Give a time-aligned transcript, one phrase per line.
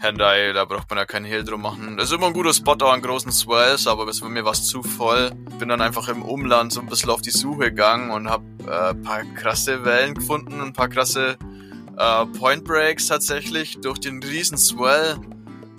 [0.00, 1.96] Handai, da braucht man ja keinen Hehl drum machen.
[1.96, 4.66] Das ist immer ein guter Spot auch an großen Swells, aber es war mir was
[4.66, 5.32] zu voll.
[5.58, 8.94] Bin dann einfach im Umland so ein bisschen auf die Suche gegangen und hab äh,
[8.94, 11.36] paar krasse Wellen gefunden, ein paar krasse
[11.96, 15.16] äh, Point Breaks tatsächlich durch den riesen Swell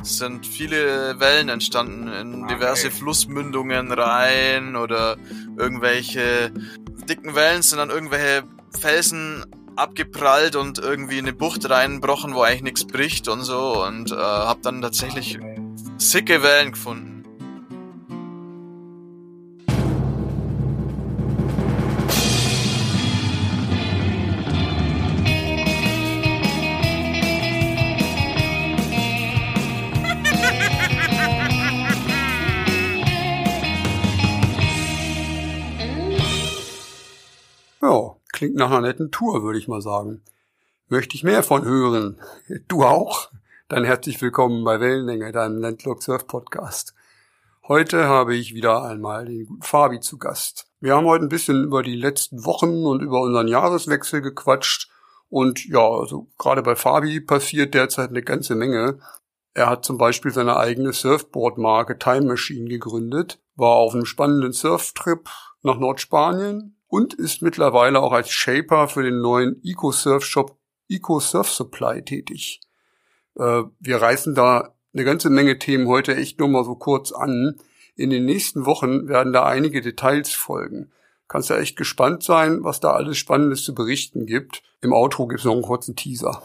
[0.04, 2.96] sind viele Wellen entstanden in diverse okay.
[2.96, 5.18] Flussmündungen rein oder
[5.58, 6.52] irgendwelche
[7.10, 8.44] dicken Wellen sind dann irgendwelche
[8.80, 9.46] Felsen
[9.80, 14.16] abgeprallt und irgendwie in eine Bucht reinbrochen, wo eigentlich nichts bricht und so und äh,
[14.16, 15.40] hab dann tatsächlich
[15.98, 17.19] sicke Wellen gefunden.
[38.40, 40.22] Klingt nach einer netten Tour, würde ich mal sagen.
[40.88, 42.22] Möchte ich mehr von hören?
[42.70, 43.30] Du auch?
[43.68, 46.96] Dann herzlich willkommen bei Wellenlänge, deinem Landlock Surf Podcast.
[47.68, 50.68] Heute habe ich wieder einmal den guten Fabi zu Gast.
[50.80, 54.90] Wir haben heute ein bisschen über die letzten Wochen und über unseren Jahreswechsel gequatscht.
[55.28, 59.00] Und ja, also gerade bei Fabi passiert derzeit eine ganze Menge.
[59.54, 65.28] Er hat zum Beispiel seine eigene Surfboard-Marke Time Machine gegründet, war auf einem spannenden Surftrip
[65.62, 70.58] nach Nordspanien und ist mittlerweile auch als Shaper für den neuen EcoSurf-Shop
[70.90, 72.60] EcoSurf Supply tätig.
[73.36, 77.58] Äh, wir reißen da eine ganze Menge Themen heute echt nur mal so kurz an.
[77.96, 80.92] In den nächsten Wochen werden da einige Details folgen.
[81.28, 84.64] Kannst ja echt gespannt sein, was da alles Spannendes zu berichten gibt.
[84.82, 86.42] Im Outro gibt es noch einen kurzen Teaser.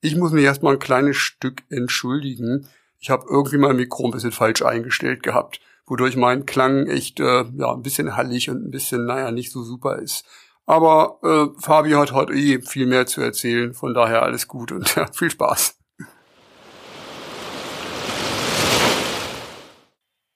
[0.00, 2.66] Ich muss mich erstmal ein kleines Stück entschuldigen.
[2.98, 7.44] Ich habe irgendwie mein Mikro ein bisschen falsch eingestellt gehabt wodurch mein Klang echt äh,
[7.56, 10.24] ja ein bisschen hallig und ein bisschen, naja, nicht so super ist.
[10.66, 14.94] Aber äh, Fabi hat heute eh viel mehr zu erzählen, von daher alles gut und
[14.96, 15.78] ja, viel Spaß.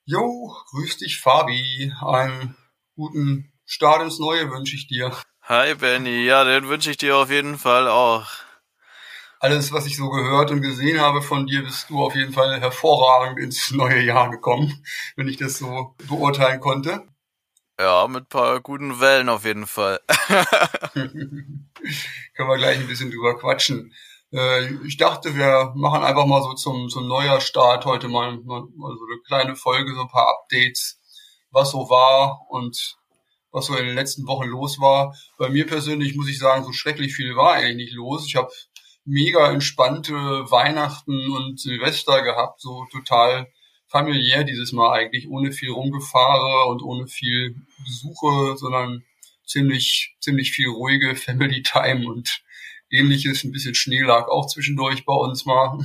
[0.04, 1.92] Jo, grüß dich Fabi.
[2.00, 2.56] Einen
[2.96, 5.12] guten Start ins Neue wünsche ich dir.
[5.42, 8.26] Hi Benny, ja, den wünsche ich dir auf jeden Fall auch
[9.42, 12.60] alles, was ich so gehört und gesehen habe von dir, bist du auf jeden Fall
[12.60, 14.84] hervorragend ins neue Jahr gekommen,
[15.16, 17.08] wenn ich das so beurteilen konnte.
[17.78, 19.98] Ja, mit paar guten Wellen auf jeden Fall.
[20.92, 21.68] Können
[22.36, 23.92] wir gleich ein bisschen drüber quatschen.
[24.32, 28.78] Äh, ich dachte, wir machen einfach mal so zum, zum Neujahrstart heute mal, mal so
[28.78, 31.00] eine kleine Folge, so ein paar Updates,
[31.50, 32.96] was so war und
[33.50, 35.16] was so in den letzten Wochen los war.
[35.36, 38.24] Bei mir persönlich muss ich sagen, so schrecklich viel war eigentlich nicht los.
[38.26, 38.52] Ich habe
[39.04, 43.48] mega entspannte Weihnachten und Silvester gehabt, so total
[43.86, 49.04] familiär dieses Mal eigentlich, ohne viel Rumgefahre und ohne viel Besuche, sondern
[49.44, 52.42] ziemlich, ziemlich viel ruhige Family Time und
[52.90, 53.44] ähnliches.
[53.44, 55.78] Ein bisschen Schnee lag auch zwischendurch bei uns mal.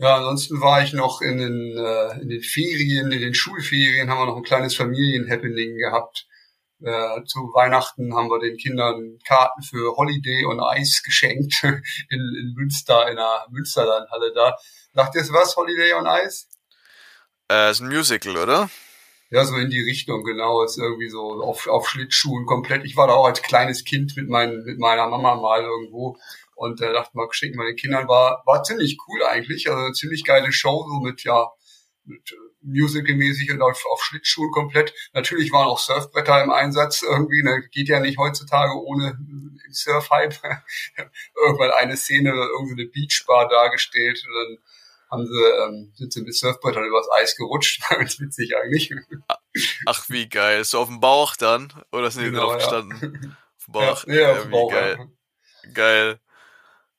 [0.00, 4.20] Ja, ansonsten war ich noch in den, äh, in den Ferien, in den Schulferien haben
[4.20, 6.27] wir noch ein kleines Familienhappening gehabt.
[6.80, 11.80] Äh, zu Weihnachten haben wir den Kindern Karten für Holiday und Eis geschenkt in,
[12.10, 14.56] in Münster, in der Münsterlandhalle da.
[14.94, 16.46] Sagt ihr es was, Holiday on Ice?
[17.50, 18.70] Äh, ist ein Musical, oder?
[19.30, 20.62] Ja, so in die Richtung, genau.
[20.62, 22.84] Ist irgendwie so auf, auf Schlittschuhen komplett.
[22.84, 26.16] Ich war da auch als kleines Kind mit, mein, mit meiner Mama mal irgendwo
[26.54, 28.08] und äh, dachte mal, schenken wir den Kindern.
[28.08, 29.68] War, war ziemlich cool eigentlich.
[29.68, 31.50] Also ziemlich geile Show, so mit, ja,
[32.04, 32.32] mit
[32.68, 34.94] Musical-mäßig und auf, auf Schlittschuhen komplett.
[35.12, 37.42] Natürlich waren auch Surfbretter im Einsatz irgendwie.
[37.42, 39.18] Ne, geht ja nicht heutzutage ohne
[39.70, 40.36] Surfhype.
[41.34, 44.58] Irgendwann eine Szene, irgendeine Beachbar dargestellt und dann
[45.10, 47.82] haben sie, ähm, sind sie mit Surfbrettern übers Eis gerutscht.
[47.88, 48.94] Ganz witzig eigentlich.
[49.86, 50.64] Ach, wie geil.
[50.64, 51.72] So auf dem Bauch dann?
[51.92, 53.20] Oder sind die genau, drauf gestanden?
[53.22, 53.30] Ja.
[53.58, 54.06] Auf dem Bauch.
[54.06, 54.70] Ja, ja, auf dem Bauch.
[54.70, 54.96] Geil.
[54.98, 55.70] Ja.
[55.72, 56.20] Geil.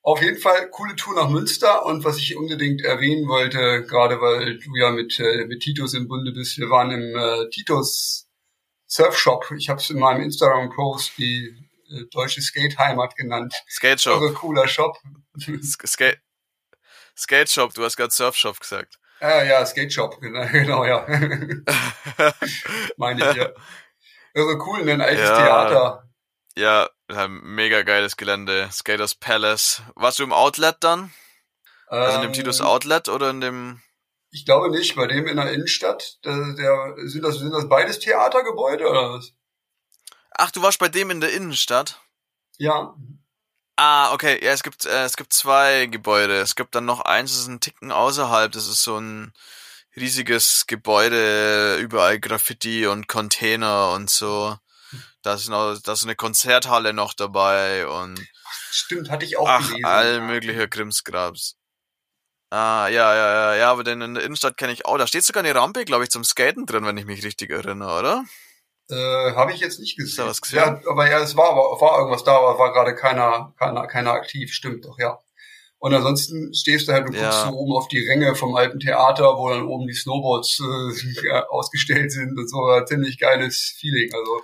[0.01, 4.57] Auf jeden Fall coole Tour nach Münster und was ich unbedingt erwähnen wollte, gerade weil
[4.57, 8.29] du ja mit, äh, mit Titus im Bunde bist, wir waren im äh, Titus
[8.87, 9.51] Surfshop.
[9.57, 11.53] Ich habe es in meinem Instagram-Post die
[11.91, 13.53] äh, deutsche Skate-Heimat genannt.
[13.69, 14.21] Skate Shop.
[14.21, 14.97] Also cooler Shop.
[15.85, 16.21] Skate,
[17.17, 18.99] Skate Shop, du hast gerade Surfshop gesagt.
[19.19, 21.05] Ah, ja, Skate Shop, genau, genau ja.
[22.97, 23.49] Meine ich ja.
[24.33, 25.37] Irre cool, ein altes ja.
[25.37, 26.08] Theater.
[26.59, 26.89] Ja,
[27.29, 28.67] mega geiles Gelände.
[28.69, 29.81] Skaters Palace.
[29.95, 31.13] Warst du im Outlet dann?
[31.87, 33.81] Also in dem Titus ähm, Outlet oder in dem?
[34.31, 36.17] Ich glaube nicht, bei dem in der Innenstadt.
[36.25, 39.31] Der, der, sind, das, sind das beides Theatergebäude oder was?
[40.31, 42.01] Ach, du warst bei dem in der Innenstadt?
[42.57, 42.93] Ja.
[43.77, 44.43] Ah, okay.
[44.43, 46.41] Ja, es gibt, äh, es gibt zwei Gebäude.
[46.41, 48.51] Es gibt dann noch eins, das ist ein Ticken außerhalb.
[48.51, 49.31] Das ist so ein
[49.95, 54.57] riesiges Gebäude, überall Graffiti und Container und so.
[55.21, 58.19] Da ist noch, da ist eine Konzerthalle noch dabei und
[58.71, 59.85] Stimmt, hatte ich auch ach, gelesen.
[59.85, 61.55] all mögliche Krimskrabs.
[62.51, 64.97] Ah, ja, ja, ja, ja, aber den in der Innenstadt kenne ich auch.
[64.97, 67.99] Da steht sogar eine Rampe, glaube ich, zum Skaten drin, wenn ich mich richtig erinnere,
[67.99, 68.23] oder?
[68.89, 70.09] Äh, habe ich jetzt nicht gesehen.
[70.09, 70.57] Ist da was gesehen?
[70.57, 74.51] Ja, aber ja, es war, war irgendwas da, aber war gerade keiner, keiner, keiner aktiv,
[74.51, 75.19] stimmt doch, ja.
[75.77, 77.45] Und ansonsten stehst du halt und guckst Ja.
[77.45, 82.11] so oben auf die Ränge vom alten Theater, wo dann oben die Snowboards äh, ausgestellt
[82.11, 82.57] sind und so.
[82.57, 84.41] War ziemlich geiles Feeling, also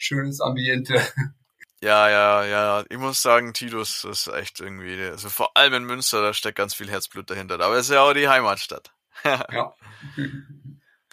[0.00, 0.94] schönes Ambiente.
[1.82, 2.84] Ja, ja, ja.
[2.90, 6.74] Ich muss sagen, Titus ist echt irgendwie, also vor allem in Münster, da steckt ganz
[6.74, 7.54] viel Herzblut dahinter.
[7.58, 8.92] Aber es ist ja auch die Heimatstadt.
[9.24, 9.74] Ja.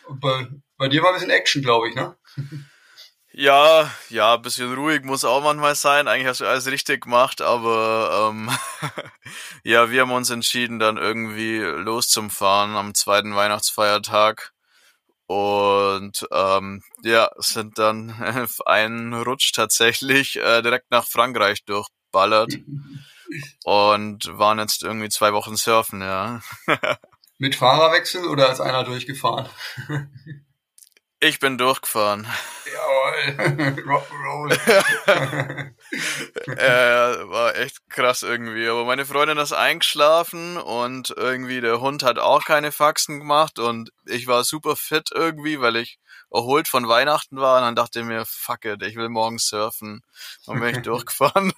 [0.10, 0.48] Bei,
[0.78, 2.18] bei dir war ein bisschen Action, glaube ich, ne?
[3.31, 6.07] Ja, ja, ein bisschen ruhig muss auch manchmal sein.
[6.07, 8.50] Eigentlich hast du alles richtig gemacht, aber ähm,
[9.63, 14.54] ja, wir haben uns entschieden, dann irgendwie loszufahren am zweiten Weihnachtsfeiertag.
[15.28, 18.12] Und ähm, ja, sind dann
[18.44, 22.54] auf einen Rutsch tatsächlich äh, direkt nach Frankreich durchballert
[23.66, 26.42] und waren jetzt irgendwie zwei Wochen surfen, ja.
[27.40, 29.48] Mit Fahrerwechsel oder ist einer durchgefahren?
[31.19, 32.28] Ich bin durchgefahren.
[32.66, 33.38] Jawohl,
[33.88, 34.52] Rock'n'Roll.
[36.58, 38.68] äh, war echt krass irgendwie.
[38.68, 43.90] Aber meine Freundin ist eingeschlafen und irgendwie der Hund hat auch keine Faxen gemacht und
[44.06, 45.98] ich war super fit irgendwie, weil ich
[46.31, 50.04] erholt von Weihnachten war und dann dachte ich mir, fuck it, ich will morgen surfen.
[50.46, 51.52] Und bin ich durchgefahren.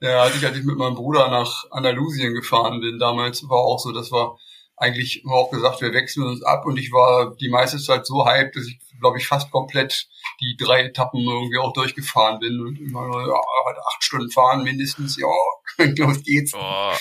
[0.00, 3.78] Ja, als ich, als ich mit meinem Bruder nach Andalusien gefahren bin, damals war auch
[3.78, 4.38] so, das war
[4.76, 8.26] eigentlich wir auch gesagt, wir wechseln uns ab und ich war die meiste Zeit so
[8.26, 10.06] hyped, dass ich, glaube ich, fast komplett
[10.40, 15.16] die drei Etappen irgendwie auch durchgefahren bin und immer nur, ja, acht Stunden fahren mindestens,
[15.18, 15.28] ja,
[15.96, 16.52] los geht's.
[16.52, 16.96] Boah.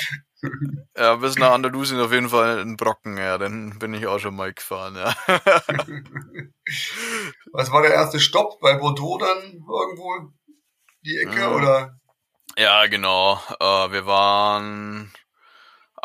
[0.95, 4.35] Ja, bis nach Andalusien auf jeden Fall ein Brocken, ja, dann bin ich auch schon
[4.35, 5.15] mal gefahren, ja.
[7.51, 8.59] Was war der erste Stopp?
[8.59, 9.37] Bei Bordeaux dann
[9.67, 10.31] irgendwo
[11.03, 11.55] die Ecke Mhm.
[11.55, 11.99] oder?
[12.57, 13.39] Ja, genau.
[13.59, 15.11] Äh, wir waren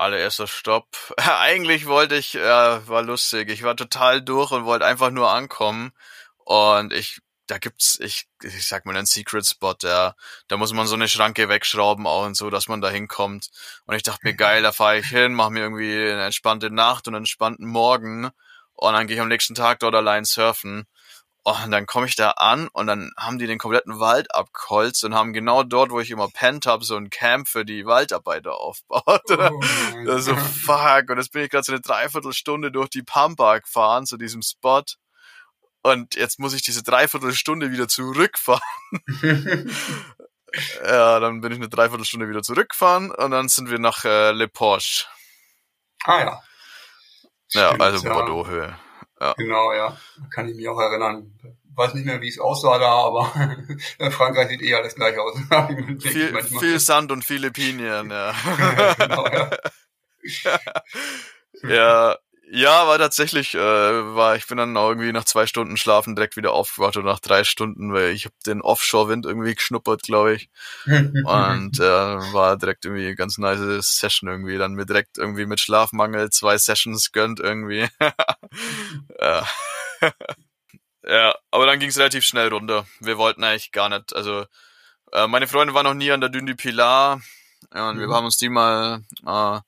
[0.00, 1.14] allererster Stopp.
[1.16, 3.50] Eigentlich wollte ich, äh, war lustig.
[3.50, 5.92] Ich war total durch und wollte einfach nur ankommen.
[6.38, 10.14] Und ich, da gibt's, ich, ich sag mal einen Secret Spot, ja.
[10.48, 13.50] Da muss man so eine Schranke wegschrauben auch und so, dass man da hinkommt.
[13.86, 17.06] Und ich dachte mir, geil, da fahre ich hin, mache mir irgendwie eine entspannte Nacht
[17.06, 18.30] und einen entspannten Morgen.
[18.72, 20.86] Und dann gehe ich am nächsten Tag dort allein surfen.
[21.42, 25.14] Und dann komme ich da an und dann haben die den kompletten Wald abgeholzt und
[25.14, 29.22] haben genau dort, wo ich immer pennt habe, so ein Camp für die Waldarbeiter aufgebaut.
[29.30, 29.60] Oh.
[30.06, 31.08] Das so, fuck.
[31.08, 34.82] Und jetzt bin ich gerade so eine Dreiviertelstunde durch die Pampa gefahren zu diesem Spot.
[35.82, 38.60] Und jetzt muss ich diese Dreiviertelstunde wieder zurückfahren.
[40.84, 44.48] Ja, dann bin ich eine Dreiviertelstunde wieder zurückgefahren und dann sind wir nach äh, Le
[44.48, 45.06] Porche.
[46.04, 46.42] ah ja.
[47.52, 48.78] Ja, Stimmt, also Bordeaux-Höhe.
[49.36, 49.96] Genau, ja.
[50.30, 51.38] Kann ich mich auch erinnern.
[51.74, 53.32] Weiß nicht mehr, wie es aussah da, aber
[53.98, 55.38] in Frankreich sieht eh alles gleich aus.
[56.00, 58.34] Viel, viel Sand und viele Pinien, ja.
[58.98, 59.50] genau, ja.
[61.62, 62.18] ja,
[62.52, 66.36] ja, war tatsächlich, äh, war, ich bin dann auch irgendwie nach zwei Stunden Schlafen direkt
[66.36, 70.50] wieder aufgewacht und nach drei Stunden, weil ich habe den Offshore-Wind irgendwie geschnuppert, glaube ich.
[71.22, 73.60] Und äh, war direkt irgendwie eine ganz nice
[73.98, 74.58] Session irgendwie.
[74.58, 77.88] Dann mir direkt irgendwie mit Schlafmangel zwei Sessions gönnt irgendwie.
[79.20, 79.46] ja.
[81.06, 82.86] ja, aber dann ging es relativ schnell runter.
[83.00, 84.46] Wir wollten eigentlich gar nicht, also
[85.12, 87.20] äh, meine Freundin war noch nie an der Dune du Pilar.
[87.74, 88.14] Ja, und wir Mhm.
[88.14, 89.60] haben uns die mal äh,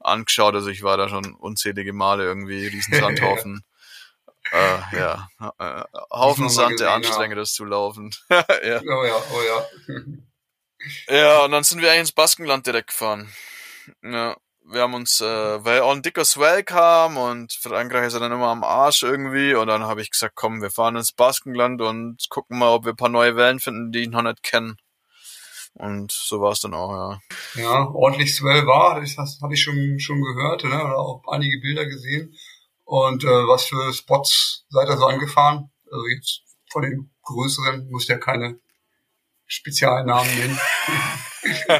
[0.00, 0.54] angeschaut.
[0.54, 3.64] Also ich war da schon unzählige Male irgendwie, Riesensandhaufen.
[4.52, 5.28] äh, ja,
[5.58, 8.14] äh, Haufen Sand, der anstrengend ist zu laufen.
[8.30, 8.80] ja.
[8.80, 9.66] Oh ja, oh ja.
[11.08, 13.32] Ja, und dann sind wir eigentlich ins Baskenland direkt gefahren.
[14.02, 14.36] Ja,
[14.70, 18.32] wir haben uns, äh, weil auch ein dicker Swell kam und Frankreich ist ja dann
[18.32, 22.28] immer am Arsch irgendwie und dann habe ich gesagt, komm, wir fahren ins Baskenland und
[22.28, 24.76] gucken mal, ob wir ein paar neue Wellen finden, die ich noch nicht kenne.
[25.78, 27.62] Und so war es dann auch, ja.
[27.62, 30.84] Ja, ordentlich Swell war, das das habe ich schon, schon gehört, ne?
[30.84, 32.34] oder auch einige Bilder gesehen.
[32.84, 35.70] Und äh, was für Spots seid ihr so angefahren?
[35.84, 38.58] Also jetzt von den größeren, muss ja keine
[39.46, 40.60] Spezialnamen nennen.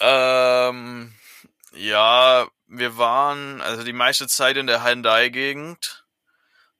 [0.00, 1.14] ähm,
[1.74, 6.01] ja, wir waren also die meiste Zeit in der Hendaye-Gegend.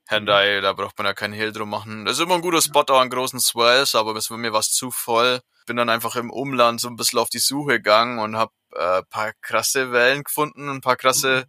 [0.06, 2.04] Hendaye, da braucht man ja keinen Hehl drum machen.
[2.04, 4.70] Das ist immer ein guter Spot auch an großen Swells, aber es war mir was
[4.72, 5.40] zu voll.
[5.66, 9.02] Bin dann einfach im Umland so ein bisschen auf die Suche gegangen und hab äh,
[9.04, 11.46] paar krasse Wellen gefunden, ein paar krasse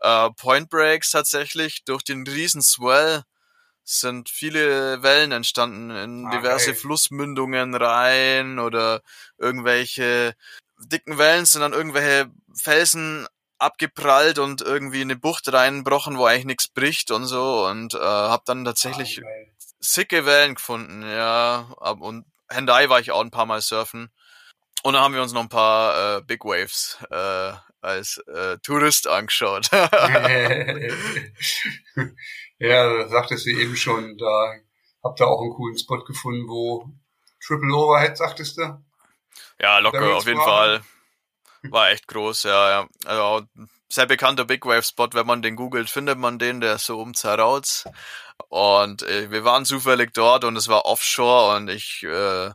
[0.00, 1.84] äh, Point Breaks tatsächlich.
[1.84, 3.24] Durch den riesen Swell
[3.84, 6.74] sind viele Wellen entstanden in Ah, diverse geil.
[6.76, 9.02] Flussmündungen rein oder
[9.38, 10.34] irgendwelche
[10.78, 13.26] dicken Wellen sind dann irgendwelche Felsen
[13.58, 17.98] abgeprallt und irgendwie in eine Bucht reinbrochen, wo eigentlich nichts bricht und so und äh,
[17.98, 19.28] habe dann tatsächlich Ah,
[19.80, 21.68] sicke Wellen gefunden, ja.
[22.00, 24.10] Und Hendaye war ich auch ein paar Mal surfen.
[24.82, 29.08] Und dann haben wir uns noch ein paar äh, Big Waves äh, als äh, Tourist
[29.08, 29.68] angeschaut.
[32.58, 34.54] ja, sagtest du eben schon, da
[35.02, 36.88] habt ihr auch einen coolen Spot gefunden, wo
[37.44, 38.82] Triple Overhead, sagtest du?
[39.60, 40.82] Ja, locker, auf jeden Fall.
[41.62, 42.88] War echt groß, ja, ja.
[43.04, 43.46] Also
[43.88, 47.00] sehr bekannter Big Wave Spot, wenn man den googelt, findet man den, der ist so
[47.00, 47.84] um Zerrauz.
[48.48, 52.50] Und äh, wir waren zufällig dort und es war offshore und ich äh,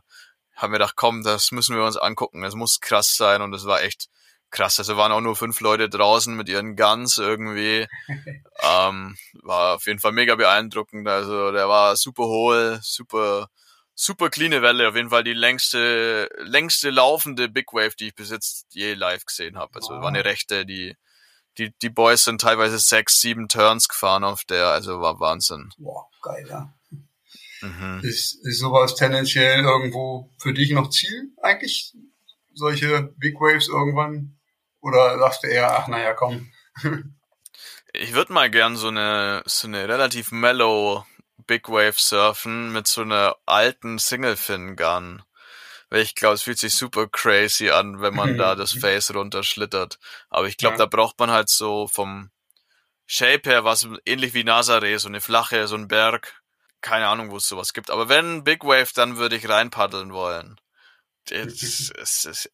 [0.56, 2.42] habe mir gedacht, komm, das müssen wir uns angucken.
[2.42, 4.08] Das muss krass sein und es war echt
[4.50, 4.78] krass.
[4.78, 7.86] Also waren auch nur fünf Leute draußen mit ihren Guns irgendwie.
[8.62, 11.06] ähm, war auf jeden Fall mega beeindruckend.
[11.08, 13.48] Also der war super hohl, super
[13.94, 18.30] super cleane Welle, auf jeden Fall die längste, längste laufende Big Wave, die ich bis
[18.30, 19.76] jetzt je live gesehen habe.
[19.76, 20.02] Also wow.
[20.02, 20.96] war eine rechte, die,
[21.58, 25.70] die, die Boys sind teilweise sechs, sieben Turns gefahren auf der, also war Wahnsinn.
[25.78, 26.74] Boah, geil, ja.
[27.60, 28.00] Mhm.
[28.02, 31.94] Ist, ist sowas tendenziell irgendwo für dich noch Ziel eigentlich?
[32.52, 34.38] Solche Big Waves irgendwann?
[34.80, 36.52] Oder sagst du eher, ach naja, komm.
[37.94, 41.06] ich würde mal gern so eine, so eine relativ mellow
[41.46, 45.22] Big Wave Surfen mit so einer alten Single Fin Gun.
[45.90, 49.98] Weil ich glaube, es fühlt sich super crazy an, wenn man da das Face runterschlittert.
[50.30, 50.78] Aber ich glaube, ja.
[50.78, 52.30] da braucht man halt so vom
[53.06, 56.40] Shape her was ähnlich wie Nazaré, so eine flache, so ein Berg.
[56.80, 57.90] Keine Ahnung, wo es sowas gibt.
[57.90, 60.56] Aber wenn Big Wave, dann würde ich reinpaddeln wollen.
[61.26, 62.50] Das, das, das,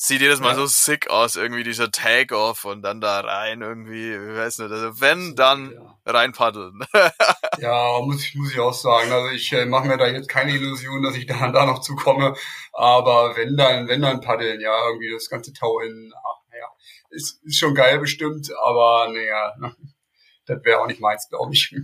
[0.00, 0.54] sieht jedes Mal ja.
[0.54, 5.00] so sick aus, irgendwie dieser Take-Off und dann da rein irgendwie, ich weiß nicht, also
[5.00, 6.12] wenn, dann ja.
[6.12, 6.80] rein paddeln.
[7.58, 9.10] ja, muss ich, muss ich auch sagen.
[9.10, 12.36] Also ich äh, mache mir da jetzt keine Illusion, dass ich da, da noch zukomme,
[12.72, 16.68] aber wenn dann, wenn dann paddeln, ja, irgendwie das ganze Tau in, ach, naja,
[17.10, 19.56] ist, ist schon geil bestimmt, aber naja,
[20.46, 21.74] das wäre auch nicht meins, glaube ich.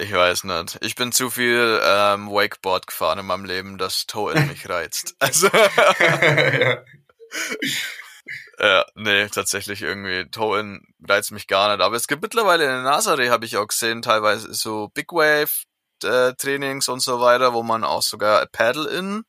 [0.00, 0.78] Ich weiß nicht.
[0.80, 5.14] Ich bin zu viel ähm, Wakeboard gefahren in meinem Leben, dass Toe in mich reizt.
[5.20, 6.78] Also ja.
[8.58, 11.84] ja, nee, tatsächlich irgendwie Toe-In reizt mich gar nicht.
[11.84, 15.50] Aber es gibt mittlerweile in Nazaré, habe ich auch gesehen, teilweise so Big Wave
[16.02, 19.24] äh, Trainings und so weiter, wo man auch sogar Paddle-In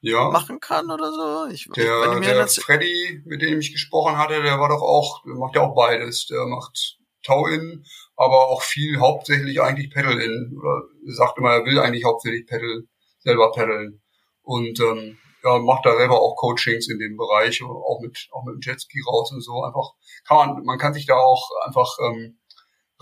[0.00, 0.28] ja.
[0.30, 1.46] machen kann oder so.
[1.50, 5.34] Ich, der ich, der Freddy, mit dem ich gesprochen hatte, der war doch auch, der
[5.36, 6.26] macht ja auch beides.
[6.26, 7.84] Der macht Tau-In,
[8.16, 10.56] aber auch viel hauptsächlich eigentlich Paddle-In.
[10.58, 12.84] Oder sagt immer, er will eigentlich hauptsächlich Paddle,
[13.18, 14.02] selber paddeln.
[14.42, 18.54] Und ähm, ja, macht da selber auch Coachings in dem Bereich, auch mit, auch mit
[18.54, 19.62] dem Jetski raus und so.
[19.62, 19.90] Einfach
[20.26, 22.38] kann man, man kann sich da auch einfach ähm,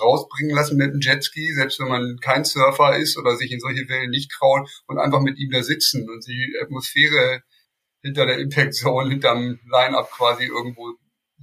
[0.01, 3.89] rausbringen lassen mit dem Jetski, selbst wenn man kein Surfer ist oder sich in solche
[3.89, 7.43] Wellen nicht traut und einfach mit ihm da sitzen und die Atmosphäre
[8.03, 10.95] hinter der Impact Zone, hinterm Line-Up quasi irgendwo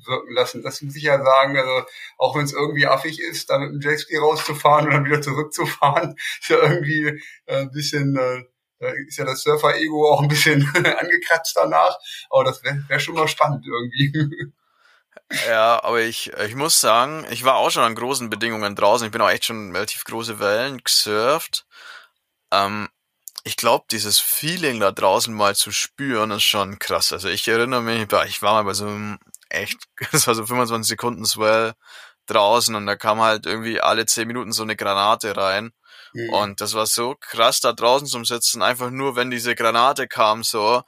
[0.06, 0.62] wirken lassen.
[0.62, 1.86] Das muss ich ja sagen, also
[2.18, 6.16] auch wenn es irgendwie affig ist, da mit dem Jetski rauszufahren und dann wieder zurückzufahren,
[6.42, 8.44] ist ja irgendwie äh, ein bisschen äh,
[9.08, 11.98] ist ja das Surfer-Ego auch ein bisschen angekratzt danach.
[12.30, 14.54] Aber das wäre wär schon mal spannend irgendwie.
[15.50, 19.06] Ja, aber ich, ich muss sagen, ich war auch schon an großen Bedingungen draußen.
[19.06, 21.66] Ich bin auch echt schon relativ große Wellen gesurft.
[22.52, 22.88] Ähm,
[23.44, 27.12] ich glaube, dieses Feeling da draußen mal zu spüren, ist schon krass.
[27.12, 29.78] Also ich erinnere mich, ich war mal bei so einem echt,
[30.12, 31.74] das war so 25 Sekunden Swell
[32.28, 35.72] draußen und da kam halt irgendwie alle 10 Minuten so eine Granate rein.
[36.14, 36.30] Mhm.
[36.30, 40.44] Und das war so krass da draußen zum Sitzen, einfach nur, wenn diese Granate kam,
[40.44, 40.84] so,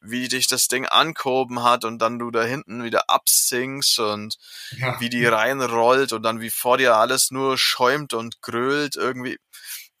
[0.00, 4.36] wie dich das Ding angehoben hat und dann du da hinten wieder absinkst und
[4.78, 4.98] ja.
[5.00, 9.38] wie die reinrollt und dann wie vor dir alles nur schäumt und grölt irgendwie.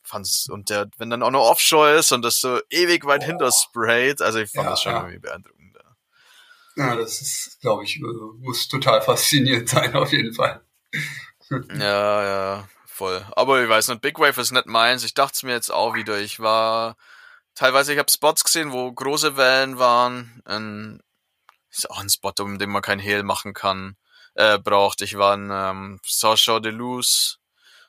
[0.02, 3.26] Fand's, und der, wenn dann auch noch Offshore ist und das so ewig weit oh.
[3.26, 4.98] hinter sprayt, also ich fand ja, das schon ja.
[5.00, 5.59] irgendwie beeindruckend.
[6.80, 10.64] Ja, das ist, glaube ich, muss total faszinierend sein, auf jeden Fall.
[11.78, 13.22] ja, ja voll.
[13.36, 15.04] Aber ich weiß nicht, Big Wave ist nicht meins.
[15.04, 16.18] Ich dachte es mir jetzt auch wieder.
[16.18, 16.96] Ich war
[17.54, 20.40] teilweise, ich habe Spots gesehen, wo große Wellen waren.
[20.46, 21.02] Ein,
[21.70, 23.96] ist auch ein Spot, um den man kein Hehl machen kann,
[24.34, 25.02] äh, braucht.
[25.02, 27.40] Ich war in ähm, Saint-Jean de Luz.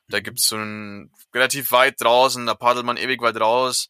[0.09, 3.87] Da gibt's so einen relativ weit draußen, da paddelt man ewig weit raus.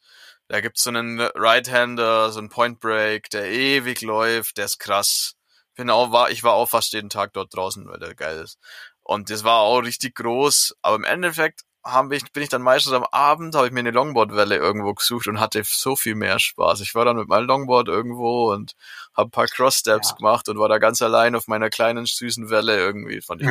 [0.51, 5.35] Da gibt's so einen Right-Hander, so einen Point Break, der ewig läuft, der ist krass.
[5.75, 8.59] Bin auch, war, ich war auch fast jeden Tag dort draußen, weil der geil ist.
[9.01, 10.75] Und das war auch richtig groß.
[10.81, 13.91] Aber im Endeffekt haben ich, bin ich dann meistens am Abend, habe ich mir eine
[13.91, 16.81] Longboard-Welle irgendwo gesucht und hatte so viel mehr Spaß.
[16.81, 18.73] Ich war dann mit meinem Longboard irgendwo und
[19.15, 20.15] habe ein paar Cross-Steps ja.
[20.17, 23.21] gemacht und war da ganz allein auf meiner kleinen, süßen Welle irgendwie.
[23.21, 23.47] Fand ich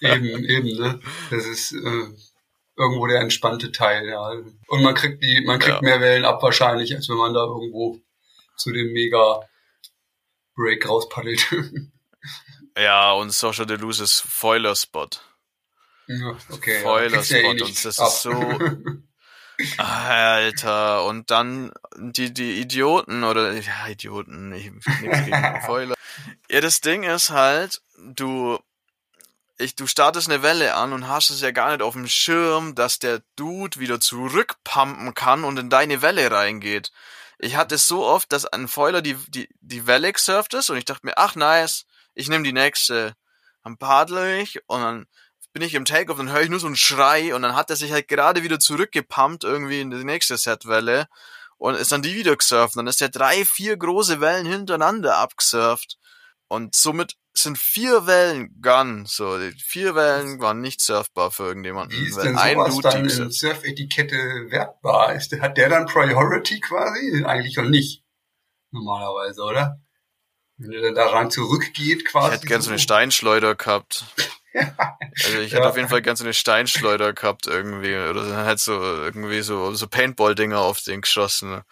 [0.00, 0.98] eben, eben, ne?
[1.30, 2.08] Das ist äh,
[2.82, 4.32] irgendwo der entspannte Teil, ja.
[4.68, 5.82] Und man kriegt die, man kriegt ja.
[5.82, 7.98] mehr Wellen ab wahrscheinlich, als wenn man da irgendwo
[8.56, 9.40] zu dem mega
[10.54, 11.46] Break rauspaddelt.
[12.76, 15.08] Ja, und Social Deluxe ist Foiler-Spot.
[16.06, 16.80] Ja, okay.
[16.80, 17.36] Foiler-Spot.
[17.36, 18.08] Ja, eh und das ab.
[18.08, 18.32] ist so.
[19.76, 25.94] Alter, und dann die, die Idioten oder, ja, Idioten, ich, nichts gegen Fäule.
[26.50, 28.58] Ja, das Ding ist halt, du,
[29.62, 32.74] ich, du startest eine Welle an und hast es ja gar nicht auf dem Schirm,
[32.74, 36.92] dass der Dude wieder zurückpumpen kann und in deine Welle reingeht.
[37.38, 40.76] Ich hatte es so oft, dass ein Foiler die, die, die Welle gesurft ist und
[40.76, 43.14] ich dachte mir, ach nice, ich nehme die nächste.
[43.64, 45.06] Dann paddle ich und dann
[45.52, 47.76] bin ich im Takeoff, dann höre ich nur so einen Schrei und dann hat er
[47.76, 51.06] sich halt gerade wieder zurückgepumpt irgendwie in die nächste Setwelle
[51.58, 52.76] und ist dann die wieder gesurft.
[52.76, 55.98] Dann ist er drei, vier große Wellen hintereinander abgesurft
[56.48, 59.04] und somit sind vier Wellen gone.
[59.06, 61.98] So, die vier Wellen waren nicht surfbar für irgendjemanden.
[61.98, 64.16] Wie ist denn sowas dann in Surfetikette
[64.50, 65.14] wertbar?
[65.14, 67.24] Ist, hat der dann Priority quasi?
[67.24, 68.04] Eigentlich noch nicht.
[68.70, 69.80] Normalerweise, oder?
[70.56, 72.28] Wenn er dann daran zurückgeht quasi.
[72.28, 74.04] Ich hätte gern so eine Steinschleuder gehabt.
[75.24, 75.58] Also ich ja.
[75.58, 77.94] hätte auf jeden Fall ganz so eine Steinschleuder gehabt irgendwie.
[77.96, 81.62] Oder dann halt so irgendwie so, so Paintball-Dinger auf den geschossen.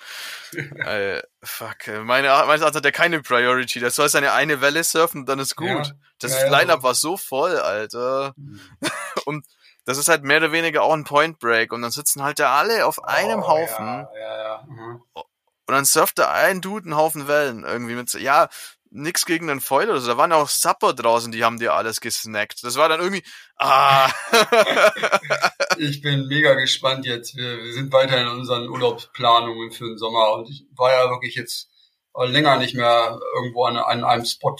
[0.53, 1.89] äh, fuck.
[2.05, 3.81] Meine, meines Erachtens hat er keine Priority.
[3.81, 5.69] Der soll seine eine Welle surfen und dann ist gut.
[5.69, 5.93] Ja.
[6.19, 8.35] Das ja, Line-Up war so voll, Alter.
[8.37, 8.61] Mhm.
[9.25, 9.47] und
[9.87, 11.73] das ist halt mehr oder weniger auch ein Point Break.
[11.73, 13.87] Und dann sitzen halt da alle auf einem oh, Haufen.
[13.87, 14.65] Ja, ja, ja.
[14.69, 15.03] Mhm.
[15.15, 18.49] Und dann surft da ein Dude einen Haufen Wellen irgendwie mit, ja,
[18.91, 20.09] nix gegen den Foil oder so.
[20.09, 22.63] Da waren auch Supper draußen, die haben dir alles gesnackt.
[22.63, 23.23] Das war dann irgendwie,
[23.57, 24.11] ah.
[25.79, 27.37] ich bin mega gespannt jetzt.
[27.37, 31.35] Wir, wir sind weiter in unseren Urlaubsplanungen für den Sommer und ich war ja wirklich
[31.35, 31.69] jetzt
[32.15, 34.57] länger nicht mehr irgendwo an, an einem Spot.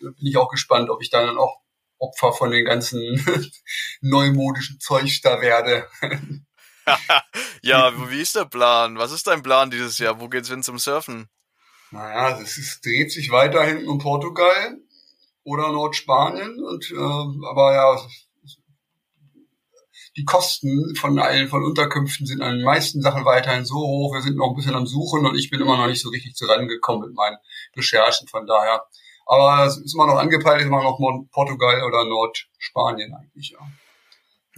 [0.00, 1.60] Bin ich auch gespannt, ob ich dann auch
[1.98, 3.24] Opfer von den ganzen
[4.00, 5.86] neumodischen Zeugs da werde.
[7.62, 8.98] ja, wie ist der Plan?
[8.98, 10.20] Was ist dein Plan dieses Jahr?
[10.20, 11.28] Wo geht's hin zum Surfen?
[11.90, 14.78] Naja, es ist, dreht sich weiterhin um Portugal
[15.42, 18.00] oder Nordspanien und äh, aber ja,
[20.16, 24.14] die Kosten von allen von Unterkünften sind an den meisten Sachen weiterhin so hoch.
[24.14, 26.34] Wir sind noch ein bisschen am Suchen und ich bin immer noch nicht so richtig
[26.34, 27.36] zurangekommen mit meinen
[27.76, 28.26] Recherchen.
[28.28, 28.84] Von daher,
[29.26, 30.98] aber es ist immer noch angepeilt, ist immer noch
[31.30, 33.54] Portugal oder Nordspanien eigentlich.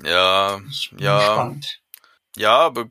[0.02, 0.60] Ja, ja,
[0.98, 1.20] ja.
[1.20, 1.80] Spannend.
[2.36, 2.86] Ja, aber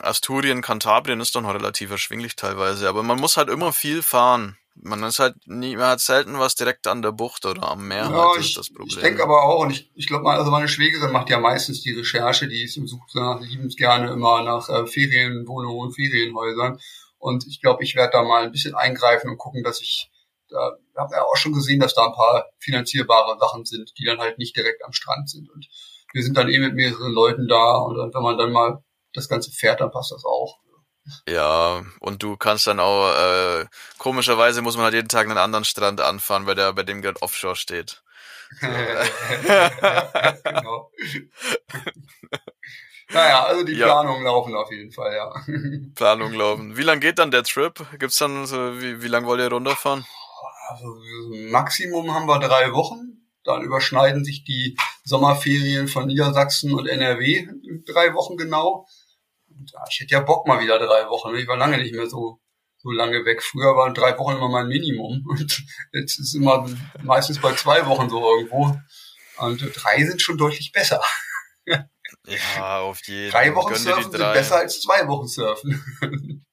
[0.00, 4.56] Asturien, Kantabrien ist doch noch relativ erschwinglich teilweise, aber man muss halt immer viel fahren.
[4.74, 8.10] Man ist halt nie, man hat selten was direkt an der Bucht oder am Meer.
[8.10, 8.88] Ja, halt, ich, das Problem.
[8.88, 11.80] Ich denke aber auch, und ich, ich glaube mal, also meine Schwägerin macht ja meistens
[11.80, 16.78] die Recherche, die ist sucht nach liebens gerne immer nach äh, Ferienwohnungen und Ferienhäusern.
[17.18, 20.10] Und ich glaube, ich werde da mal ein bisschen eingreifen und gucken, dass ich
[20.48, 24.18] da habe ja auch schon gesehen, dass da ein paar finanzierbare Sachen sind, die dann
[24.18, 25.50] halt nicht direkt am Strand sind.
[25.50, 25.66] Und
[26.12, 28.82] wir sind dann eh mit mehreren Leuten da und wenn man dann mal
[29.16, 30.58] das Ganze fährt, dann passt das auch.
[31.28, 33.66] Ja, und du kannst dann auch, äh,
[33.98, 37.22] komischerweise muss man halt jeden Tag einen anderen Strand anfahren, weil der bei dem gerade
[37.22, 38.02] Offshore steht.
[38.60, 38.68] So.
[40.44, 40.90] genau.
[43.10, 43.86] naja, also die ja.
[43.86, 45.34] Planungen laufen auf jeden Fall, ja.
[45.96, 46.76] Planungen laufen.
[46.76, 47.74] Wie lang geht dann der Trip?
[47.98, 50.06] Gibt's dann so, wie, wie lang wollt ihr runterfahren?
[50.68, 50.96] Also
[51.50, 53.16] Maximum haben wir drei Wochen.
[53.44, 57.48] Dann überschneiden sich die Sommerferien von Niedersachsen und NRW
[57.86, 58.86] drei Wochen genau.
[59.72, 61.34] Ja, ich hätte ja Bock mal wieder drei Wochen.
[61.36, 62.40] Ich war lange nicht mehr so,
[62.78, 63.42] so lange weg.
[63.42, 65.24] Früher waren drei Wochen immer mein Minimum.
[65.28, 66.68] Und jetzt ist immer
[67.02, 68.76] meistens bei zwei Wochen so irgendwo.
[69.38, 71.02] Und drei sind schon deutlich besser.
[72.26, 73.44] Ja, auf jeden Fall.
[73.44, 75.82] Drei Wochen surfen sind besser als zwei Wochen surfen.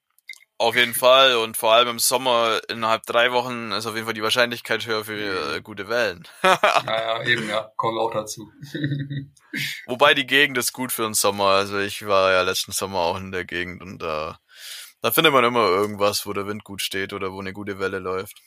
[0.64, 4.14] Auf jeden Fall und vor allem im Sommer innerhalb drei Wochen ist auf jeden Fall
[4.14, 6.26] die Wahrscheinlichkeit höher für äh, gute Wellen.
[6.42, 8.50] naja, eben, ja, kommt auch dazu.
[9.88, 11.48] Wobei die Gegend ist gut für den Sommer.
[11.48, 14.40] Also ich war ja letzten Sommer auch in der Gegend und da,
[15.02, 18.00] da findet man immer irgendwas, wo der Wind gut steht oder wo eine gute Welle
[18.00, 18.42] läuft.